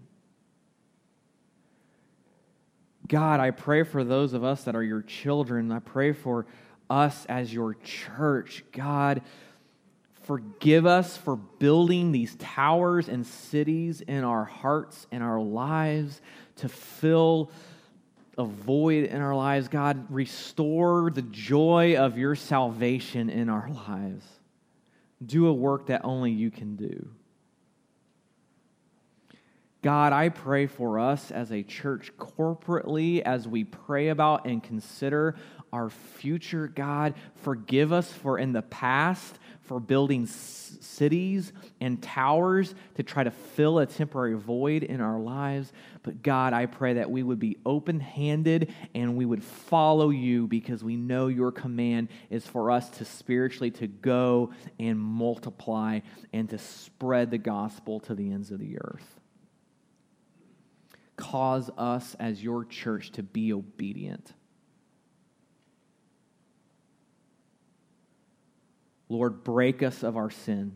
God, 3.07 3.39
I 3.39 3.51
pray 3.51 3.83
for 3.83 4.03
those 4.03 4.33
of 4.33 4.43
us 4.43 4.63
that 4.63 4.75
are 4.75 4.83
your 4.83 5.01
children. 5.01 5.71
I 5.71 5.79
pray 5.79 6.13
for 6.13 6.45
us 6.89 7.25
as 7.25 7.53
your 7.53 7.75
church. 7.75 8.63
God, 8.71 9.21
Forgive 10.23 10.85
us 10.85 11.17
for 11.17 11.35
building 11.35 12.13
these 12.13 12.35
towers 12.35 13.09
and 13.09 13.25
cities 13.25 13.99
in 14.01 14.23
our 14.23 14.45
hearts 14.45 15.05
and 15.11 15.21
our 15.21 15.41
lives 15.41 16.21
to 16.57 16.69
fill 16.69 17.51
a 18.37 18.45
void 18.45 19.03
in 19.03 19.21
our 19.21 19.35
lives. 19.35 19.67
God, 19.67 20.05
restore 20.09 21.11
the 21.11 21.21
joy 21.23 21.97
of 21.97 22.17
your 22.17 22.35
salvation 22.35 23.29
in 23.29 23.49
our 23.49 23.69
lives. 23.69 24.25
Do 25.23 25.47
a 25.47 25.53
work 25.53 25.87
that 25.87 26.01
only 26.05 26.31
you 26.31 26.49
can 26.49 26.77
do. 26.77 27.09
God, 29.83 30.13
I 30.13 30.29
pray 30.29 30.65
for 30.65 30.97
us 30.97 31.29
as 31.29 31.51
a 31.51 31.61
church 31.61 32.13
corporately 32.17 33.21
as 33.21 33.49
we 33.49 33.65
pray 33.65 34.07
about 34.07 34.47
and 34.47 34.63
consider 34.63 35.35
our 35.73 35.89
future. 35.89 36.69
God, 36.69 37.15
forgive 37.35 37.91
us 37.91 38.09
for 38.09 38.39
in 38.39 38.53
the 38.53 38.61
past 38.61 39.37
for 39.63 39.81
building 39.81 40.25
cities 40.25 41.51
and 41.81 42.01
towers 42.01 42.75
to 42.95 43.03
try 43.03 43.25
to 43.25 43.31
fill 43.31 43.79
a 43.79 43.85
temporary 43.85 44.35
void 44.35 44.83
in 44.83 45.01
our 45.01 45.19
lives. 45.19 45.73
But 46.01 46.21
God, 46.21 46.53
I 46.53 46.65
pray 46.65 46.93
that 46.93 47.11
we 47.11 47.21
would 47.21 47.39
be 47.39 47.57
open 47.65 47.99
handed 47.99 48.73
and 48.95 49.17
we 49.17 49.25
would 49.25 49.43
follow 49.43 50.11
you 50.11 50.47
because 50.47 50.81
we 50.81 50.95
know 50.95 51.27
your 51.27 51.51
command 51.51 52.07
is 52.29 52.47
for 52.47 52.71
us 52.71 52.89
to 52.91 53.05
spiritually 53.05 53.71
to 53.71 53.87
go 53.87 54.53
and 54.79 54.97
multiply 54.97 55.99
and 56.31 56.49
to 56.51 56.57
spread 56.57 57.31
the 57.31 57.37
gospel 57.37 57.99
to 58.01 58.15
the 58.15 58.31
ends 58.31 58.49
of 58.49 58.59
the 58.59 58.77
earth. 58.79 59.19
Cause 61.33 61.71
us 61.79 62.15
as 62.19 62.43
your 62.43 62.63
church 62.63 63.11
to 63.13 63.23
be 63.23 63.53
obedient. 63.53 64.33
Lord, 69.09 69.43
break 69.43 69.81
us 69.81 70.03
of 70.03 70.15
our 70.15 70.29
sin. 70.29 70.75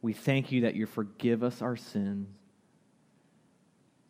We 0.00 0.12
thank 0.12 0.52
you 0.52 0.60
that 0.60 0.76
you 0.76 0.86
forgive 0.86 1.42
us 1.42 1.62
our 1.62 1.74
sins, 1.74 2.28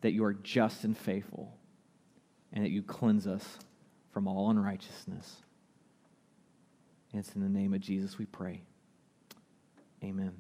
that 0.03 0.13
you 0.13 0.23
are 0.23 0.35
just 0.35 0.85
and 0.85 0.95
faithful, 0.95 1.57
and 2.53 2.67
that 2.67 2.71
you 2.71 2.83
cleanse 2.83 3.27
us 3.27 3.59
from 4.13 4.29
all 4.29 4.51
unrighteousness. 4.51 5.37
And 7.13 7.21
it's 7.21 7.35
in 7.35 7.41
the 7.41 7.49
name 7.49 7.73
of 7.73 7.81
Jesus 7.81 8.19
we 8.19 8.27
pray. 8.27 8.61
Amen. 10.05 10.35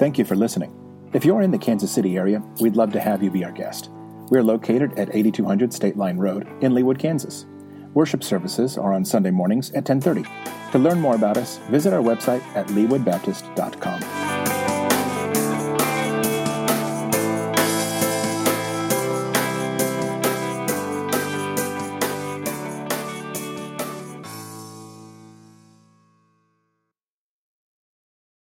Thank 0.00 0.16
you 0.16 0.24
for 0.24 0.34
listening. 0.34 0.74
If 1.12 1.26
you're 1.26 1.42
in 1.42 1.50
the 1.50 1.58
Kansas 1.58 1.92
City 1.92 2.16
area, 2.16 2.42
we'd 2.58 2.74
love 2.74 2.90
to 2.94 3.00
have 3.00 3.22
you 3.22 3.30
be 3.30 3.44
our 3.44 3.52
guest. 3.52 3.90
We 4.30 4.38
are 4.38 4.42
located 4.42 4.98
at 4.98 5.14
8200 5.14 5.74
State 5.74 5.98
Line 5.98 6.16
Road 6.16 6.48
in 6.62 6.72
Leawood, 6.72 6.98
Kansas. 6.98 7.44
Worship 7.92 8.24
services 8.24 8.78
are 8.78 8.94
on 8.94 9.04
Sunday 9.04 9.30
mornings 9.30 9.70
at 9.72 9.84
10:30. 9.84 10.24
To 10.72 10.78
learn 10.78 11.02
more 11.02 11.16
about 11.16 11.36
us, 11.36 11.58
visit 11.68 11.92
our 11.92 12.00
website 12.00 12.40
at 12.56 12.68
leawoodbaptist.com. 12.68 14.29